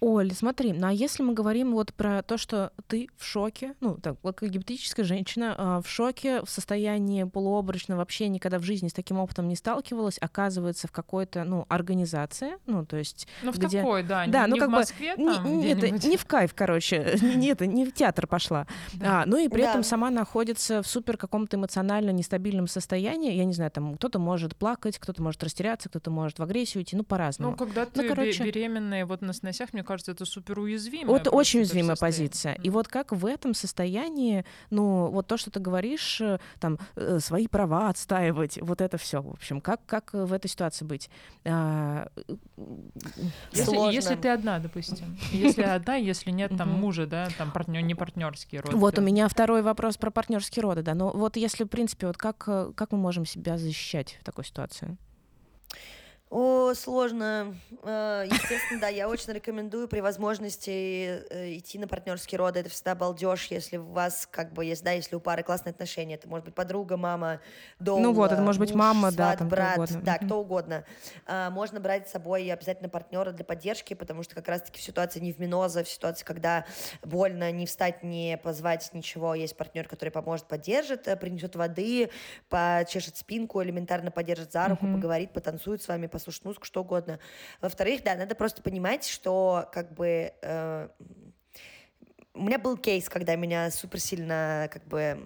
[0.00, 3.96] Оль, смотри, ну а если мы говорим вот про то, что ты в шоке, ну,
[3.96, 8.94] так, как гипотетическая женщина, э, в шоке, в состоянии полуобрачного, вообще никогда в жизни с
[8.94, 13.28] таким опытом не сталкивалась, оказывается в какой-то, ну, организации, ну, то есть...
[13.42, 13.80] Ну, в где...
[13.80, 16.24] какой, да, да не, ну, не как в Москве бы, там не, Нет, не в
[16.24, 18.66] кайф, короче, нет, не в театр пошла.
[19.02, 23.52] А, ну и при этом сама находится в супер каком-то эмоционально нестабильном состоянии, я не
[23.52, 27.50] знаю, там кто-то может плакать, кто-то может растеряться, кто-то может в агрессию идти, ну, по-разному.
[27.52, 31.06] Ну, когда ты беременная, вот на сносях, мне кажется, это супер уязвимая.
[31.06, 32.54] Вот очень уязвимая позиция.
[32.62, 37.18] И вот как в этом состоянии, ну, вот то, что ты говоришь, э, там, э,
[37.18, 41.10] свои права отстаивать, вот это все, в общем, как, как в этой ситуации быть?
[41.44, 42.08] А,
[43.50, 45.18] если, если ты одна, допустим.
[45.32, 48.72] Если одна, если нет там мужа, да, там партнер, не партнерский род.
[48.72, 50.94] Вот у меня второй вопрос про партнерские роды, да.
[50.94, 54.44] Но вот если, в принципе, вот как, э, как мы можем себя защищать в такой
[54.44, 54.96] ситуации?
[56.30, 57.56] О, сложно.
[57.82, 62.60] Э, естественно, да, я очень рекомендую при возможности э, идти на партнерские роды.
[62.60, 66.14] Это всегда балдеж, если у вас, как бы, есть, да, если у пары классные отношения.
[66.14, 67.40] Это может быть подруга, мама,
[67.80, 68.00] дом.
[68.00, 70.02] Ну вот, это может быть мама, сват, да, там брат, кто угодно.
[70.02, 70.84] да, кто угодно.
[71.26, 75.18] А, можно брать с собой обязательно партнера для поддержки, потому что как раз-таки в ситуации
[75.18, 76.64] не в миноза, в ситуации, когда
[77.02, 82.10] больно не встать, не позвать ничего, есть партнер, который поможет, поддержит, э, принесет воды,
[82.48, 84.94] почешет спинку, элементарно поддержит за руку, mm-hmm.
[84.94, 87.18] поговорит, потанцует с вами, послушать музыку, что угодно.
[87.60, 90.88] Во-вторых, да, надо просто понимать, что как бы э,
[92.34, 95.18] у меня был кейс, когда меня супер сильно как бы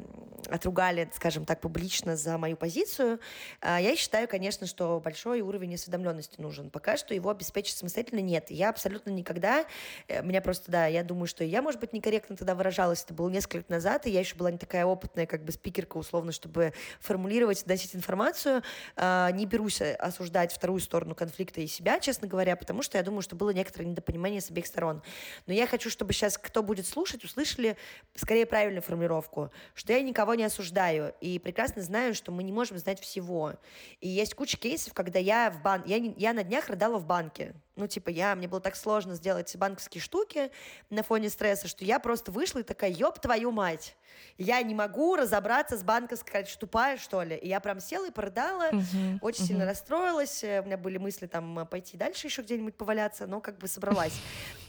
[0.51, 3.21] отругали, скажем так, публично за мою позицию.
[3.61, 6.71] А, я считаю, конечно, что большой уровень осведомленности нужен.
[6.71, 8.51] Пока что его обеспечить самостоятельно нет.
[8.51, 9.65] Я абсолютно никогда,
[10.09, 13.03] э, меня просто, да, я думаю, что я, может быть, некорректно тогда выражалась.
[13.05, 15.97] Это было несколько лет назад, и я еще была не такая опытная, как бы спикерка,
[15.97, 18.63] условно, чтобы формулировать, доносить информацию.
[18.97, 23.23] А, не берусь осуждать вторую сторону конфликта и себя, честно говоря, потому что я думаю,
[23.23, 25.03] что было некоторое недопонимание с обеих сторон.
[25.47, 27.77] Но я хочу, чтобы сейчас кто будет слушать, услышали
[28.15, 32.79] скорее правильную формулировку, что я никого не осуждаю и прекрасно знаю, что мы не можем
[32.79, 33.55] знать всего.
[34.01, 35.83] И есть куча кейсов, когда я в бан...
[35.87, 37.55] я, я на днях рыдала в банке.
[37.77, 40.53] Ну, типа, я, мне было так сложно сделать банковские штуки
[40.91, 43.97] на фоне стресса, что я просто вышла и такая, ёб твою мать,
[44.39, 47.37] я не могу разобраться с банковской, короче, тупая, что ли.
[47.37, 49.47] И я прям села и порыдала, uh-huh, очень uh-huh.
[49.49, 53.67] сильно расстроилась, у меня были мысли там пойти дальше еще где-нибудь поваляться, но как бы
[53.67, 54.21] собралась.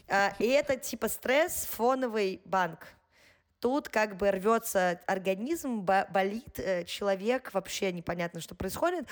[0.08, 2.96] А, и это типа стресс, фоновый банк
[3.66, 9.08] тут как бы рвется организм, болит э, человек, вообще непонятно, что происходит.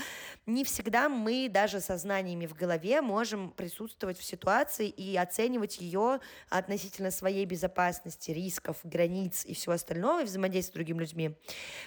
[0.46, 6.20] Не всегда мы даже сознаниями в голове можем присутствовать в ситуации и оценивать ее
[6.50, 11.36] относительно своей безопасности, рисков, границ и всего остального, и взаимодействия с другими людьми.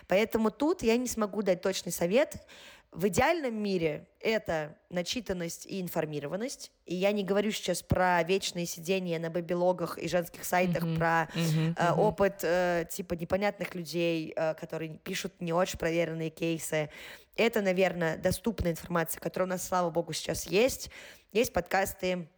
[0.08, 2.34] Поэтому тут я не смогу дать точный совет.
[2.92, 6.72] В идеальном мире это начитанность и информированность.
[6.86, 10.96] И я не говорю сейчас про вечные сидения на бэбилогах и женских сайтах, mm-hmm.
[10.96, 11.74] про mm-hmm.
[11.76, 16.88] Э, опыт э, типа непонятных людей, э, которые пишут не очень проверенные кейсы.
[17.36, 20.90] Это, наверное, доступная информация, которая у нас, слава богу, сейчас есть.
[21.32, 22.28] Есть подкасты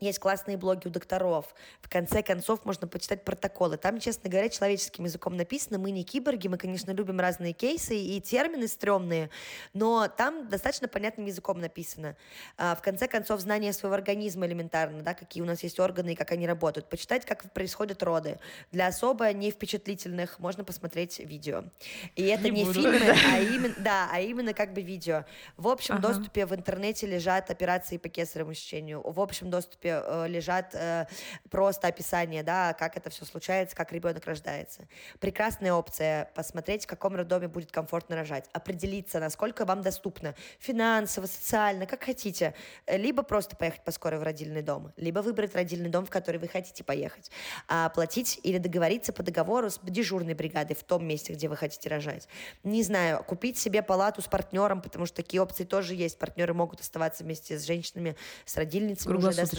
[0.00, 1.54] есть классные блоги у докторов.
[1.80, 3.76] В конце концов, можно почитать протоколы.
[3.76, 5.78] Там, честно говоря, человеческим языком написано.
[5.78, 9.30] Мы не киборги, мы, конечно, любим разные кейсы и термины стрёмные,
[9.74, 12.16] но там достаточно понятным языком написано.
[12.56, 16.16] А, в конце концов, знание своего организма элементарно, да, какие у нас есть органы и
[16.16, 16.88] как они работают.
[16.88, 18.38] Почитать, как происходят роды.
[18.72, 21.64] Для особо не впечатлительных можно посмотреть видео.
[22.16, 23.00] И это не, не фильмы,
[23.32, 25.24] а именно, да, а именно как бы видео.
[25.56, 26.08] В общем ага.
[26.08, 29.02] доступе в интернете лежат операции по кесаревому сечению.
[29.04, 31.06] В общем доступе э, лежат э,
[31.50, 34.86] просто описания, да, как это все случается, как ребенок рождается.
[35.18, 41.86] Прекрасная опция посмотреть, в каком роддоме будет комфортно рожать, определиться, насколько вам доступно финансово, социально,
[41.86, 42.54] как хотите.
[42.86, 46.84] Либо просто поехать поскорее в родильный дом, либо выбрать родильный дом, в который вы хотите
[46.84, 47.30] поехать.
[47.68, 51.88] А оплатить или договориться по договору с дежурной бригадой в том месте, где вы хотите
[51.88, 52.28] рожать.
[52.64, 56.18] Не знаю, купить себе палату с партнером, потому что такие опции тоже есть.
[56.18, 59.52] Партнеры могут оставаться вместе с женщинами, с родильницами уже, да, с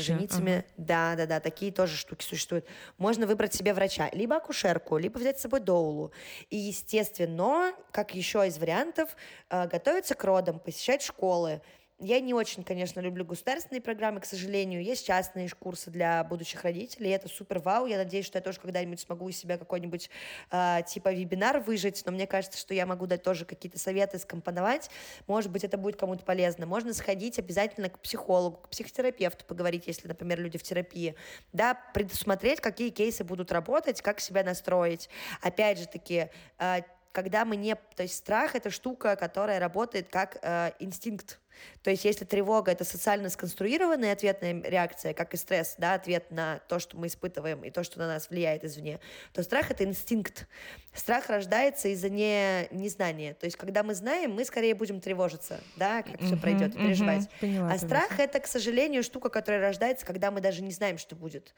[0.58, 0.66] Ага.
[0.78, 2.66] Да, да, да, такие тоже штуки существуют.
[2.98, 6.12] Можно выбрать себе врача, либо акушерку, либо взять с собой доулу.
[6.50, 9.16] И, естественно, как еще из вариантов,
[9.50, 11.62] э, готовиться к родам, посещать школы,
[12.02, 14.84] я не очень, конечно, люблю государственные программы, к сожалению.
[14.84, 17.86] Есть частные курсы для будущих родителей, это супер вау.
[17.86, 20.10] Я надеюсь, что я тоже когда-нибудь смогу из себя какой-нибудь
[20.50, 24.90] э, типа вебинар выжить, но мне кажется, что я могу дать тоже какие-то советы, скомпоновать.
[25.28, 26.66] Может быть, это будет кому-то полезно.
[26.66, 31.16] Можно сходить обязательно к психологу, к психотерапевту поговорить, если, например, люди в терапии.
[31.54, 35.08] Да, предусмотреть, какие кейсы будут работать, как себя настроить.
[35.42, 36.82] Опять же таки, э,
[37.12, 37.76] когда мы не...
[37.96, 41.40] То есть страх— это штука, которая работает как э, инстинкт
[41.84, 46.60] то есть если тревога— это социально сконструированная ответная реакция, как и стресс, да, ответ на
[46.68, 49.00] то, что мы испытываем, и то, что на нас влияет извне,
[49.34, 50.48] то страх— это инстинкт.
[50.94, 53.34] Страх рождается из-за не, незнания.
[53.34, 57.30] То есть когда мы знаем, мы скорее будем тревожиться, да, как все пройдет, переживать.
[57.42, 61.54] а страх— это, к сожалению, штука, которая рождается, когда мы даже не знаем, что будет.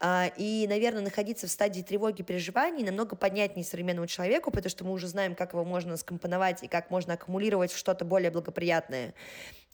[0.00, 4.92] А, и, наверное, находиться в стадии тревоги, переживаний намного понятнее современному человеку, потому что мы
[4.92, 9.14] уже знаем, как его можно скомпоновать и как можно аккумулировать в что-то более благоприятное.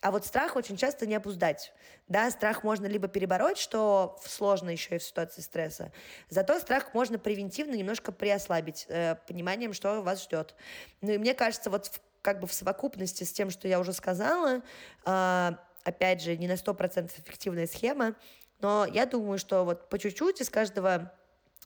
[0.04, 1.72] А вот страх очень часто не обуздать.
[2.08, 5.92] Да, страх можно либо перебороть, что сложно еще и в ситуации стресса.
[6.28, 10.54] Зато страх можно превентивно немножко приослабить э, пониманием, что вас ждет.
[11.00, 13.94] Ну и мне кажется, вот в, как бы в совокупности с тем, что я уже
[13.94, 14.60] сказала,
[15.06, 15.52] э,
[15.84, 18.14] опять же, не на 100% эффективная схема,
[18.60, 21.14] но я думаю, что вот по чуть-чуть из каждого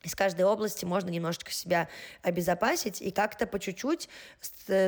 [0.05, 1.89] из каждой области можно немножечко себя
[2.23, 4.09] обезопасить и как-то по чуть-чуть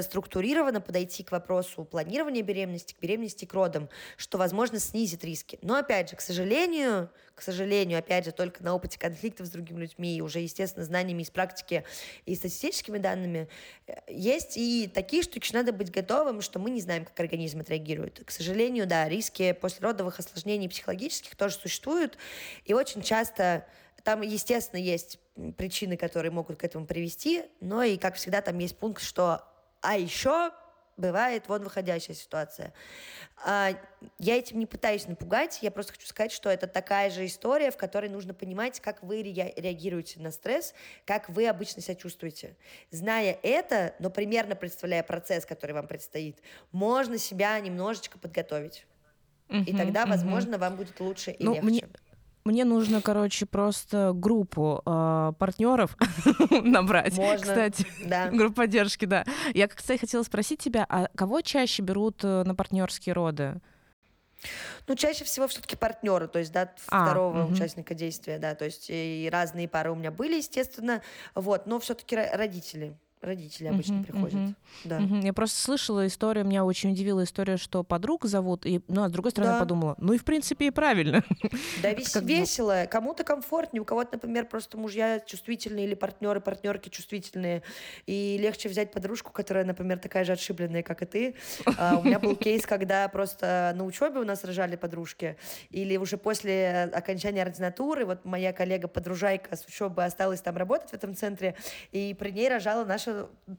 [0.03, 5.59] структурированно подойти к вопросу планирования беременности, к беременности, к родам, что, возможно, снизит риски.
[5.63, 9.81] Но, опять же, к сожалению, к сожалению, опять же, только на опыте конфликтов с другими
[9.81, 11.85] людьми и уже, естественно, знаниями из практики
[12.27, 13.49] и статистическими данными,
[13.87, 17.61] э, есть и такие штуки, что надо быть готовым, что мы не знаем, как организм
[17.61, 18.23] отреагирует.
[18.25, 22.19] К сожалению, да, риски послеродовых осложнений психологических тоже существуют,
[22.67, 23.67] и очень часто
[24.05, 25.19] там, естественно, есть
[25.57, 29.43] причины, которые могут к этому привести, но и, как всегда, там есть пункт, что
[29.81, 30.53] «а еще
[31.01, 32.73] бывает вон выходящая ситуация.
[33.45, 33.71] А,
[34.19, 37.77] я этим не пытаюсь напугать, я просто хочу сказать, что это такая же история, в
[37.77, 40.75] которой нужно понимать, как вы реагируете на стресс,
[41.07, 42.57] как вы обычно себя чувствуете.
[42.91, 46.39] Зная это, но примерно представляя процесс, который вам предстоит,
[46.71, 48.87] можно себя немножечко подготовить.
[49.49, 50.59] Uh-huh, и тогда, возможно, uh-huh.
[50.59, 51.67] вам будет лучше и ну, легче.
[51.67, 51.89] Мне
[52.45, 55.97] мне нужно, короче, просто группу э, партнеров
[56.51, 57.17] набрать.
[57.17, 58.29] Можно, кстати, да.
[58.33, 59.25] группу поддержки, да.
[59.55, 63.61] Я, кстати, хотела спросить тебя, а кого чаще берут э, на партнерские роды?
[64.87, 67.53] Ну, чаще всего все-таки партнеры, то есть, да, а, второго угу.
[67.53, 71.03] участника действия, да, то есть и разные пары у меня были, естественно,
[71.35, 74.35] вот, но все-таки родители Родители обычно Мгм, приходят.
[74.35, 74.57] мгм.
[74.85, 74.99] Да.
[75.01, 75.21] Мгм.
[75.21, 79.13] Я просто слышала историю, меня очень удивила история, что подруг зовут, и, ну, а с
[79.13, 79.59] другой стороны Да.
[79.59, 81.23] подумала, ну и в принципе и правильно.
[81.83, 82.87] Да, вес- как весело.
[82.91, 87.63] Кому-то комфортнее, у кого-то, например, просто мужья чувствительные или партнеры, партнерки чувствительные.
[88.07, 91.35] И легче взять подружку, которая, например, такая же отшибленная, как и ты.
[91.77, 95.37] А, У меня был кейс, когда просто на учебе у нас рожали подружки.
[95.69, 101.15] Или уже после окончания ординатуры, вот моя коллега-подружайка с учебы осталась там работать в этом
[101.15, 101.55] центре,
[101.93, 103.10] и при ней рожала наша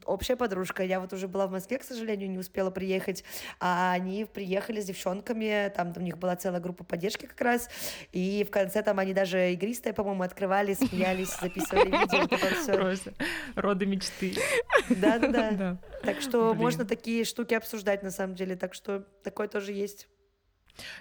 [0.04, 0.82] общая подружка.
[0.82, 3.24] Я вот уже была в Москве, к сожалению, не успела приехать,
[3.60, 7.68] а они приехали с девчонками, там у них была целая группа поддержки как раз,
[8.12, 12.28] и в конце там они даже игристое, по-моему, открывали, смеялись, записывали видео.
[12.28, 13.12] Просто
[13.54, 14.34] роды мечты.
[14.88, 15.52] Да-да-да.
[15.62, 15.76] Да.
[16.02, 20.08] Так что можно такие штуки обсуждать на самом деле, так что такое тоже есть.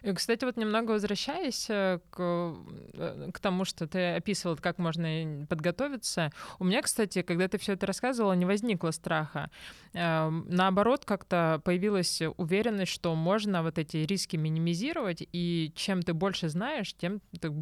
[0.02, 5.46] И, кстати, вот немного возвращаясь э, к, э, к тому, что ты описывал, как можно
[5.48, 6.32] подготовиться.
[6.60, 9.50] У меня, кстати, когда ты все это рассказывала, не возникло страха.
[9.94, 16.50] Э, Наоборот, как-то появилась уверенность, что можно вот эти риски минимизировать, и чем ты больше
[16.50, 17.54] знаешь, тем ты к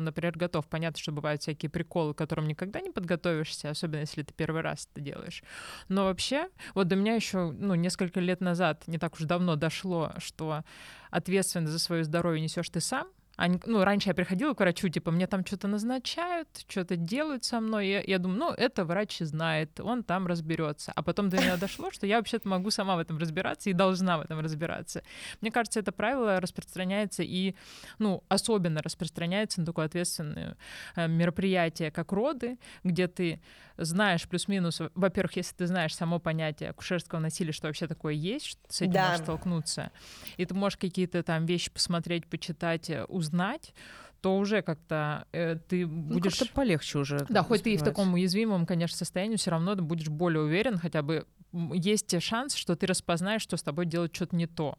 [0.00, 0.66] например, готов.
[0.66, 4.88] Понятно, что бывают всякие приколы, к которым никогда не подготовишься, особенно если ты первый раз
[4.92, 5.42] это делаешь.
[5.88, 10.12] Но вообще, вот до меня еще ну, несколько лет назад, не так уж давно дошло,
[10.18, 10.62] что
[11.10, 13.08] ответственность за свое здоровье несешь ты сам.
[13.46, 17.60] Не- ну, раньше я приходила к врачу, типа, мне там что-то назначают, что-то делают со
[17.60, 17.86] мной.
[17.88, 20.92] Я, я думаю, ну, это врач знает, он там разберется.
[20.96, 24.18] А потом до меня дошло, что я вообще-то могу сама в этом разбираться и должна
[24.18, 25.02] в этом разбираться.
[25.40, 27.54] Мне кажется, это правило распространяется и,
[27.98, 30.56] ну, особенно распространяется на такое ответственное
[30.96, 33.40] э, мероприятие, как роды, где ты
[33.76, 38.80] знаешь плюс-минус, во-первых, если ты знаешь само понятие акушерского насилия, что вообще такое есть, с
[38.82, 39.04] этим Да.
[39.10, 39.92] можешь столкнуться,
[40.36, 43.74] и ты можешь какие-то там вещи посмотреть, почитать, э, узнать,
[44.20, 46.36] то уже как-то э, ты Ну, будешь...
[46.38, 47.24] как-то полегче уже.
[47.28, 50.78] Да, хоть ты и в таком уязвимом, конечно, состоянии, все равно ты будешь более уверен,
[50.78, 51.24] хотя бы
[51.72, 54.76] есть шанс, что ты распознаешь, что с тобой делать что-то не то.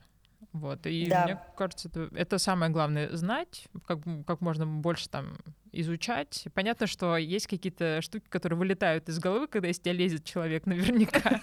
[0.52, 1.26] Вот, и Да.
[1.26, 5.38] мне кажется, это, это самое главное знать, как, как можно больше там
[5.72, 6.46] изучать.
[6.54, 11.40] Понятно, что есть какие-то штуки, которые вылетают из головы, когда из тебя лезет человек наверняка.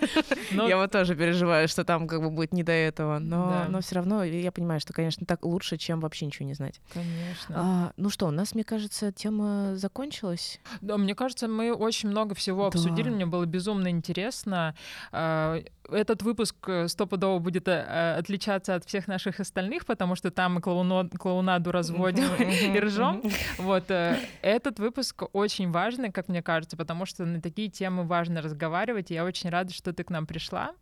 [0.53, 3.67] Но Я вот тоже переживаю, что там как бы будет не до этого, но, Да.
[3.69, 6.81] но все равно я понимаю, что, конечно, так лучше, чем вообще ничего не знать.
[6.93, 7.55] Конечно.
[7.57, 10.61] А, ну что, у нас, мне кажется, тема закончилась.
[10.81, 12.69] Да, мне кажется, мы очень много всего Да.
[12.69, 13.11] обсудили.
[13.11, 14.75] Мне было безумно интересно.
[15.13, 20.55] А, Этот выпуск э, стопудово будет э, отличаться от всех наших остальных, потому что там
[20.55, 22.25] мы клоуно- клоунаду разводим
[22.75, 23.23] и ржем.
[23.59, 28.43] Вот э, этот выпуск очень важный, как мне кажется, потому что на такие темы важно
[28.43, 29.11] разговаривать.
[29.11, 30.75] И я очень рада, что ты к нам пришла.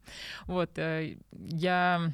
[0.46, 2.12] Вот э, я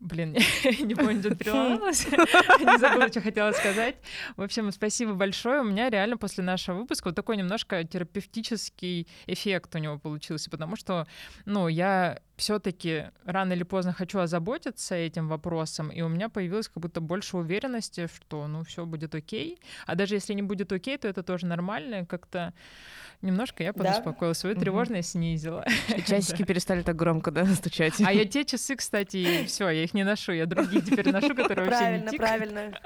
[0.00, 0.32] Блин,
[0.80, 2.06] не помню, что переломалась.
[2.10, 3.96] Не забыла, что хотела сказать.
[4.34, 5.60] В общем, спасибо большое.
[5.60, 10.76] У меня реально после нашего выпуска вот такой немножко терапевтический эффект у него получился, потому
[10.76, 11.06] что,
[11.44, 16.82] ну, я все-таки рано или поздно хочу озаботиться этим вопросом, и у меня появилось как
[16.82, 19.60] будто больше уверенности, что, ну, все будет окей.
[19.86, 22.06] А даже если не будет окей, то это тоже нормально.
[22.06, 22.52] Как-то
[23.22, 23.78] немножко я Да.
[23.78, 24.62] подуспокоилась, свою Мгм.
[24.64, 25.64] тревожность снизила.
[25.96, 28.00] И часики перестали так громко, да, стучать.
[28.00, 31.68] А я те часы, кстати, все, я их не ношу, я другие теперь ношу, которые
[31.68, 32.78] вообще не Правильно,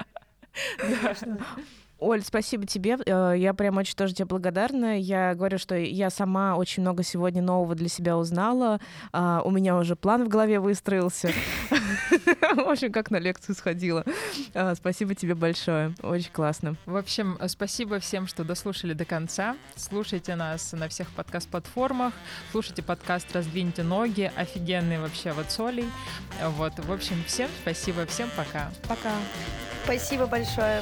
[0.87, 1.55] правильно.
[1.97, 2.97] Оль, спасибо тебе.
[3.05, 4.99] Э, Я прям очень тоже тебе благодарна.
[4.99, 8.79] Я говорю, что я сама очень много сегодня нового для себя узнала.
[9.13, 11.31] А, У меня уже план в голове выстроился.
[12.55, 14.03] В общем, как на лекцию сходила.
[14.53, 15.93] А, Спасибо тебе большое.
[16.03, 16.75] Очень классно.
[16.85, 19.55] В общем, спасибо всем, что дослушали до конца.
[19.75, 22.13] Слушайте нас на всех подкаст-платформах.
[22.51, 24.31] Слушайте подкаст «Раздвиньте ноги».
[24.35, 25.85] Офигенный вообще вот солей.
[26.57, 28.69] Вот, в общем, всем спасибо, всем пока.
[28.87, 29.13] Пока.
[29.85, 30.81] Спасибо большое.